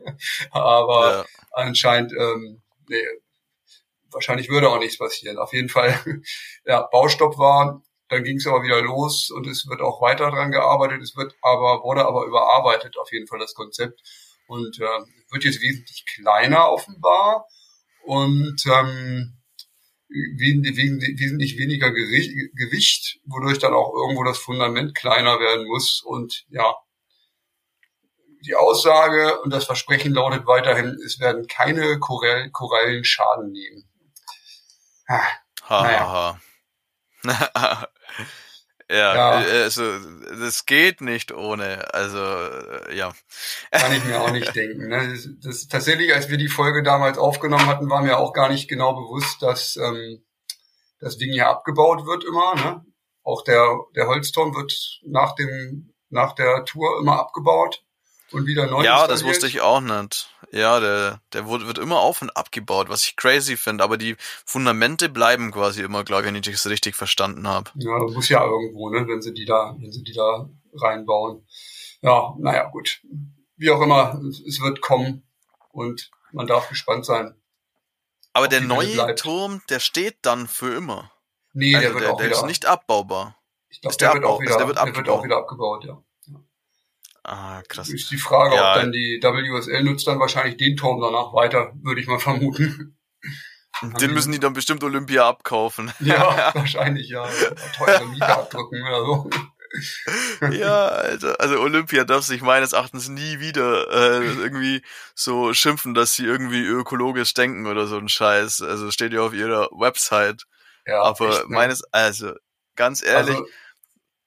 [0.50, 1.26] Aber ja.
[1.52, 3.04] anscheinend ähm, nee,
[4.10, 5.38] wahrscheinlich würde auch nichts passieren.
[5.38, 5.98] Auf jeden Fall,
[6.64, 10.50] ja, Baustopp war, dann ging es aber wieder los und es wird auch weiter dran
[10.50, 11.02] gearbeitet.
[11.02, 14.00] Es wird aber, wurde aber überarbeitet, auf jeden Fall das Konzept.
[14.46, 15.00] Und äh,
[15.30, 17.46] wird jetzt wesentlich kleiner offenbar
[18.04, 19.36] und ähm,
[20.08, 26.02] wesentlich weniger Gewicht, wodurch dann auch irgendwo das Fundament kleiner werden muss.
[26.02, 26.74] Und ja,
[28.46, 33.84] die Aussage und das Versprechen lautet weiterhin, es werden keine Korall Korallen Schaden nehmen.
[35.08, 35.22] Ha,
[35.64, 36.40] ha, naja.
[37.24, 37.88] ha.
[38.90, 39.82] Ja, ja, äh, also
[40.40, 41.92] das geht nicht ohne.
[41.92, 43.12] Also äh, ja.
[43.70, 44.88] Kann ich mir auch nicht denken.
[44.88, 45.10] Ne?
[45.10, 48.66] Das, das, tatsächlich, als wir die Folge damals aufgenommen hatten, war mir auch gar nicht
[48.66, 50.24] genau bewusst, dass ähm,
[51.00, 52.54] das Ding hier abgebaut wird immer.
[52.54, 52.84] Ne?
[53.22, 54.72] Auch der der Holzturm wird
[55.04, 57.84] nach dem nach der Tour immer abgebaut
[58.32, 58.84] und wieder neu.
[58.84, 60.30] Ja, das wusste ich auch nicht.
[60.50, 65.08] Ja, der, der wird immer auf und abgebaut, was ich crazy finde, aber die Fundamente
[65.08, 67.70] bleiben quasi immer, glaube ich, wenn ich das richtig verstanden habe.
[67.74, 71.46] Ja, das muss ja irgendwo, ne, wenn sie die da, wenn sie die da reinbauen.
[72.00, 73.00] Ja, naja, gut.
[73.56, 75.26] Wie auch immer, es wird kommen
[75.72, 77.34] und man darf gespannt sein.
[78.32, 81.10] Aber der neue Turm, der steht dann für immer.
[81.52, 82.36] Nee, also der wird der, auch der wieder.
[82.36, 83.36] ist nicht abbaubar.
[83.68, 85.84] Ich glaube, der, der, wird auch wieder, also der, wird der wird auch wieder abgebaut,
[85.84, 86.02] ja.
[87.30, 87.90] Ah, krass.
[87.90, 88.70] Ist die Frage, ja.
[88.70, 92.96] ob dann die WSL nutzt dann wahrscheinlich den Turm danach weiter, würde ich mal vermuten.
[94.00, 95.92] Den müssen die dann bestimmt Olympia abkaufen.
[96.00, 97.28] Ja, wahrscheinlich, ja.
[97.76, 99.30] Teure Miete abdrücken oder so.
[100.52, 101.38] ja, Alter.
[101.38, 104.82] Also Olympia darf sich meines Erachtens nie wieder äh, irgendwie
[105.14, 108.62] so schimpfen, dass sie irgendwie ökologisch denken oder so ein Scheiß.
[108.62, 110.44] Also steht ja auf ihrer Website.
[110.86, 111.54] Ja, Aber echt, ne?
[111.54, 112.32] meines, also
[112.74, 113.46] ganz ehrlich, also,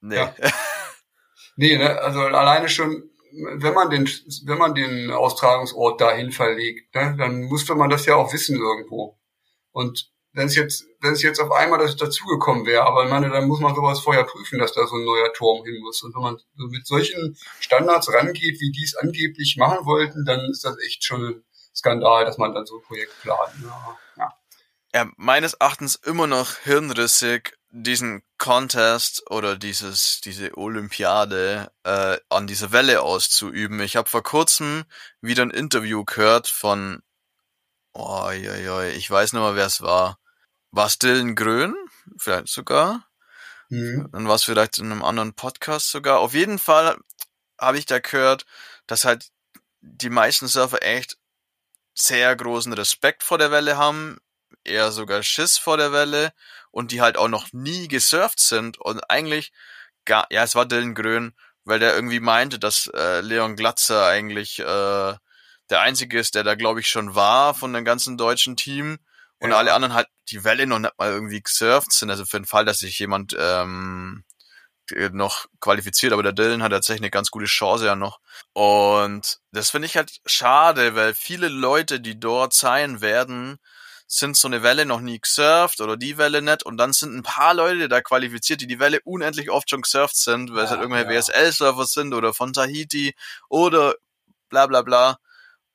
[0.02, 0.16] nee.
[0.16, 0.34] Ja.
[1.56, 4.08] Nee, ne, also alleine schon, wenn man den,
[4.44, 9.18] wenn man den Austragungsort dahin verlegt, ne, dann musste man das ja auch wissen irgendwo.
[9.72, 13.28] Und wenn es jetzt, wenn es jetzt auf einmal das dazugekommen wäre, aber ich meine,
[13.28, 16.02] dann muss man sowas vorher prüfen, dass da so ein neuer Turm hin muss.
[16.02, 16.38] Und wenn man
[16.70, 21.44] mit solchen Standards rangeht, wie die es angeblich machen wollten, dann ist das echt schon
[21.74, 23.52] Skandal, dass man dann so ein Projekt plant.
[23.62, 24.32] Ja, ja.
[24.94, 32.72] ja meines Erachtens immer noch hirnrissig, diesen Contest oder dieses diese Olympiade äh, an dieser
[32.72, 33.78] Welle auszuüben.
[33.78, 34.84] Ich habe vor kurzem
[35.20, 37.04] wieder ein Interview gehört von
[37.92, 40.18] oh, ja, ja, ich weiß nicht mal, wer es war.
[40.72, 41.76] War es Dylan Grön?
[42.16, 43.06] Vielleicht sogar.
[43.68, 44.08] Mhm.
[44.10, 46.18] Dann war es vielleicht in einem anderen Podcast sogar.
[46.18, 46.98] Auf jeden Fall
[47.60, 48.44] habe ich da gehört,
[48.88, 49.30] dass halt
[49.82, 51.16] die meisten Surfer echt
[51.94, 54.18] sehr großen Respekt vor der Welle haben,
[54.64, 56.32] eher sogar Schiss vor der Welle
[56.72, 59.52] und die halt auch noch nie gesurft sind und eigentlich
[60.04, 61.32] gar, ja, es war Dylan Grön,
[61.64, 65.14] weil der irgendwie meinte, dass äh, Leon Glatzer eigentlich äh,
[65.70, 68.98] der einzige ist, der da glaube ich schon war von dem ganzen deutschen Team
[69.38, 69.56] und ja.
[69.56, 72.64] alle anderen halt die Welle noch nicht mal irgendwie gesurft sind, also für den Fall,
[72.64, 74.24] dass sich jemand ähm,
[75.12, 78.20] noch qualifiziert, aber der Dylan hat tatsächlich eine ganz gute Chance ja noch.
[78.52, 83.58] Und das finde ich halt schade, weil viele Leute, die dort sein werden,
[84.14, 87.22] sind so eine Welle noch nie gesurft oder die Welle nicht und dann sind ein
[87.22, 90.70] paar Leute da qualifiziert, die die Welle unendlich oft schon gesurft sind, weil ja, es
[90.70, 91.18] halt irgendwelche ja.
[91.18, 93.14] WSL-Surfer sind oder von Tahiti
[93.48, 93.94] oder
[94.50, 95.18] bla bla bla.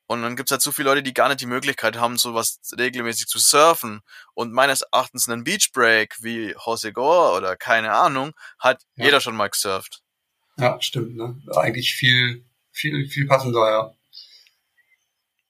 [0.05, 3.25] Und dann gibt's halt so viele Leute, die gar nicht die Möglichkeit haben, sowas regelmäßig
[3.25, 4.01] zu surfen.
[4.35, 9.05] Und meines Erachtens einen Beach Break wie Jose Gore oder keine Ahnung, hat ja.
[9.05, 10.03] jeder schon mal gesurft.
[10.57, 11.41] Ja, stimmt, ne?
[11.55, 13.93] Eigentlich viel, viel, viel passender, ja.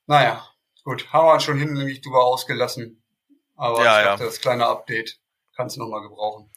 [0.05, 0.49] Naja,
[0.87, 3.03] Gut, haben wir schon hinlänglich drüber ausgelassen.
[3.57, 4.29] Aber ja, ich dachte, ja.
[4.29, 5.19] das kleine Update
[5.53, 6.49] kannst du nochmal gebrauchen.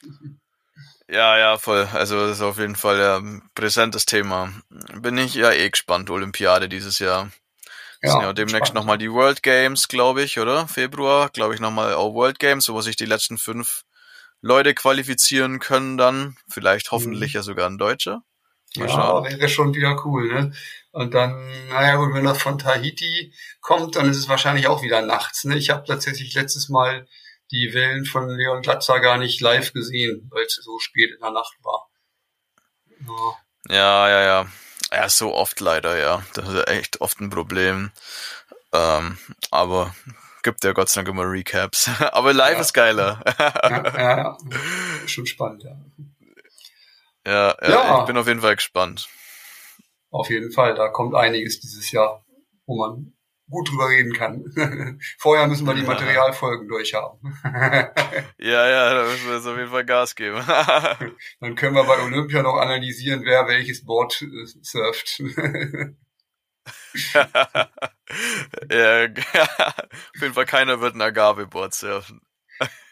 [1.09, 1.89] Ja, ja, voll.
[1.93, 4.53] Also das ist auf jeden Fall ein präsentes Thema.
[5.01, 7.33] Bin ich ja eh gespannt, Olympiade dieses Jahr.
[8.03, 10.69] Ja, sind ja demnächst nochmal die World Games, glaube ich, oder?
[10.69, 13.83] Februar, glaube ich, nochmal auch World Games, wo sich die letzten fünf
[14.41, 16.37] Leute qualifizieren können dann.
[16.49, 17.39] Vielleicht hoffentlich mhm.
[17.39, 18.23] ja sogar ein Deutscher.
[18.77, 19.25] Mal ja, schauen.
[19.25, 20.53] wäre schon wieder cool, ne?
[20.93, 25.03] Und dann, naja gut, wenn das von Tahiti kommt, dann ist es wahrscheinlich auch wieder
[25.03, 25.45] nachts.
[25.45, 25.57] Ne?
[25.57, 27.07] Ich habe tatsächlich letztes Mal
[27.53, 31.31] die Wellen von Leon Glatzer gar nicht live gesehen, weil es so spät in der
[31.31, 31.89] Nacht war.
[33.69, 33.75] Ja.
[33.75, 34.47] ja, ja, ja.
[34.93, 36.25] Ja, so oft leider, ja.
[36.35, 37.93] Das ist echt oft ein Problem.
[38.73, 39.19] Ähm,
[39.51, 39.95] aber
[40.43, 41.89] gibt ja Gott sei Dank immer Recaps.
[42.13, 42.61] aber live ja.
[42.61, 43.23] ist geiler.
[43.39, 44.39] ja, ja, ja.
[45.07, 45.77] Schon spannend, ja.
[47.27, 49.09] Ja, ja, ja, ich bin auf jeden Fall gespannt.
[50.11, 52.25] Auf jeden Fall, da kommt einiges dieses Jahr,
[52.67, 53.13] wo man
[53.51, 54.45] gut drüber reden kann.
[55.19, 57.21] Vorher müssen wir die Materialfolgen durchhaben.
[58.39, 60.37] ja, ja, da müssen wir jetzt auf jeden Fall Gas geben.
[61.41, 65.21] Dann können wir bei Olympia noch analysieren, wer welches Board äh, surft.
[68.71, 69.09] ja,
[70.15, 72.21] auf jeden Fall keiner wird ein Agave-Board surfen.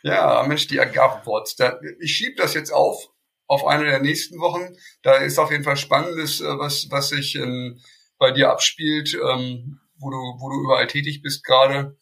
[0.03, 1.57] Ja, Mensch, die Agave-Boards.
[2.01, 3.11] Ich schieb das jetzt auf,
[3.49, 4.77] auf eine der nächsten Wochen.
[5.03, 7.81] Da ist auf jeden Fall Spannendes, äh, was, was sich ähm,
[8.19, 11.97] bei dir abspielt, ähm, wo, du, wo du überall tätig bist gerade.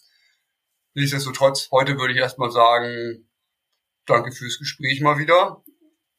[0.95, 3.29] Nichtsdestotrotz, heute würde ich erstmal sagen,
[4.07, 5.63] danke fürs Gespräch mal wieder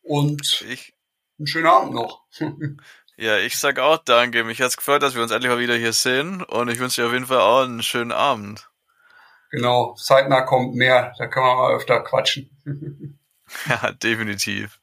[0.01, 0.93] und ich,
[1.37, 2.23] einen schönen Abend noch.
[3.17, 4.43] ja, ich sag auch danke.
[4.43, 7.07] Mich hat's gefreut, dass wir uns endlich mal wieder hier sehen und ich wünsche dir
[7.07, 8.69] auf jeden Fall auch einen schönen Abend.
[9.49, 12.49] Genau, zeitnah kommt mehr, da können wir mal öfter quatschen.
[13.69, 14.79] ja, definitiv.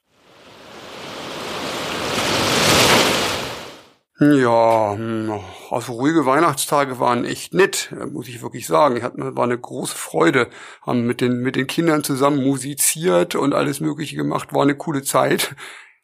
[4.20, 5.40] Ja, hm,
[5.70, 9.02] also ruhige Weihnachtstage waren echt nett, muss ich wirklich sagen.
[9.02, 10.50] Hatten, war eine große Freude,
[10.82, 15.02] haben mit den, mit den Kindern zusammen musiziert und alles Mögliche gemacht, war eine coole
[15.02, 15.56] Zeit.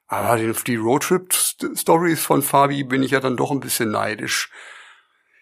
[0.08, 4.50] Aber die Roadtrip-Stories von Fabi bin ich ja dann doch ein bisschen neidisch.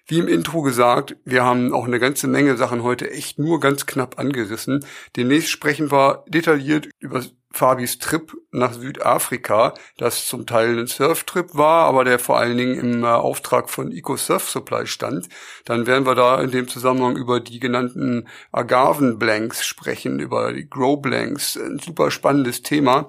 [0.06, 3.86] Wie im Intro gesagt, wir haben auch eine ganze Menge Sachen heute echt nur ganz
[3.86, 4.84] knapp angerissen.
[5.16, 11.86] Demnächst sprechen wir detailliert über Fabis Trip nach Südafrika, das zum Teil ein Surftrip war,
[11.86, 15.28] aber der vor allen Dingen im äh, Auftrag von Eco Surf Supply stand.
[15.64, 21.00] Dann werden wir da in dem Zusammenhang über die genannten Agavenblanks sprechen, über die Grow
[21.00, 23.08] Blanks, ein super spannendes Thema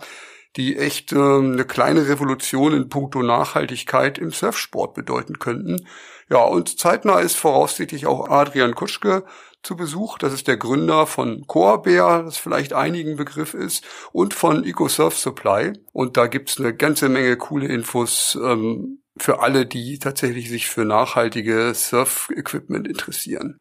[0.55, 5.87] die echt äh, eine kleine Revolution in puncto Nachhaltigkeit im Surfsport bedeuten könnten.
[6.29, 9.23] Ja, und zeitnah ist voraussichtlich auch Adrian Kutschke
[9.63, 10.17] zu Besuch.
[10.17, 15.73] Das ist der Gründer von Corebear, das vielleicht einigen Begriff ist, und von EcoSurf Supply.
[15.91, 20.85] Und da gibt's eine ganze Menge coole Infos ähm, für alle, die tatsächlich sich für
[20.85, 23.59] nachhaltige Surf-Equipment interessieren.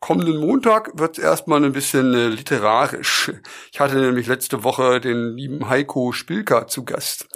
[0.00, 3.32] Kommenden Montag wird's erstmal ein bisschen äh, literarisch.
[3.72, 7.28] Ich hatte nämlich letzte Woche den lieben Heiko Spilker zu Gast.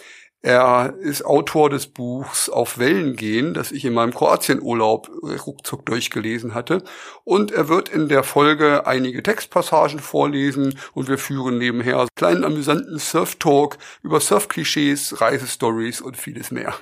[0.42, 5.10] Er ist Autor des Buchs Auf Wellen gehen, das ich in meinem Kroatienurlaub
[5.46, 6.82] ruckzuck durchgelesen hatte.
[7.24, 12.44] Und er wird in der Folge einige Textpassagen vorlesen und wir führen nebenher einen kleinen
[12.44, 16.74] amüsanten Surf-Talk über Surf-Klischees, Reisestories und vieles mehr.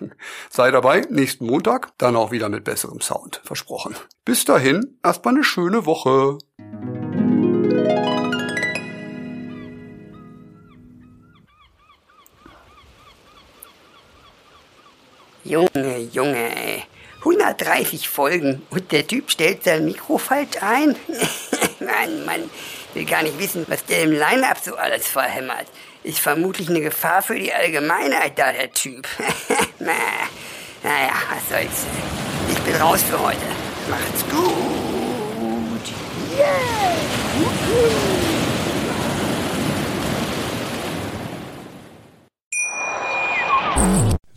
[0.51, 3.97] Sei dabei nächsten Montag, dann auch wieder mit besserem Sound, versprochen.
[4.25, 6.39] Bis dahin, erstmal eine schöne Woche.
[15.49, 16.85] Junge, Junge, ey.
[17.21, 20.95] 130 Folgen und der Typ stellt sein Mikro falsch ein.
[21.81, 22.51] Mann, Mann,
[22.93, 25.67] will gar nicht wissen, was der im Line-Up so alles verhämmert.
[26.05, 29.09] Ist vermutlich eine Gefahr für die Allgemeinheit da, der Typ.
[29.79, 29.93] Na,
[30.83, 31.87] naja, was soll's.
[32.51, 33.39] Ich bin raus für heute.
[33.89, 34.49] Macht's gut.
[36.37, 38.18] Yeah.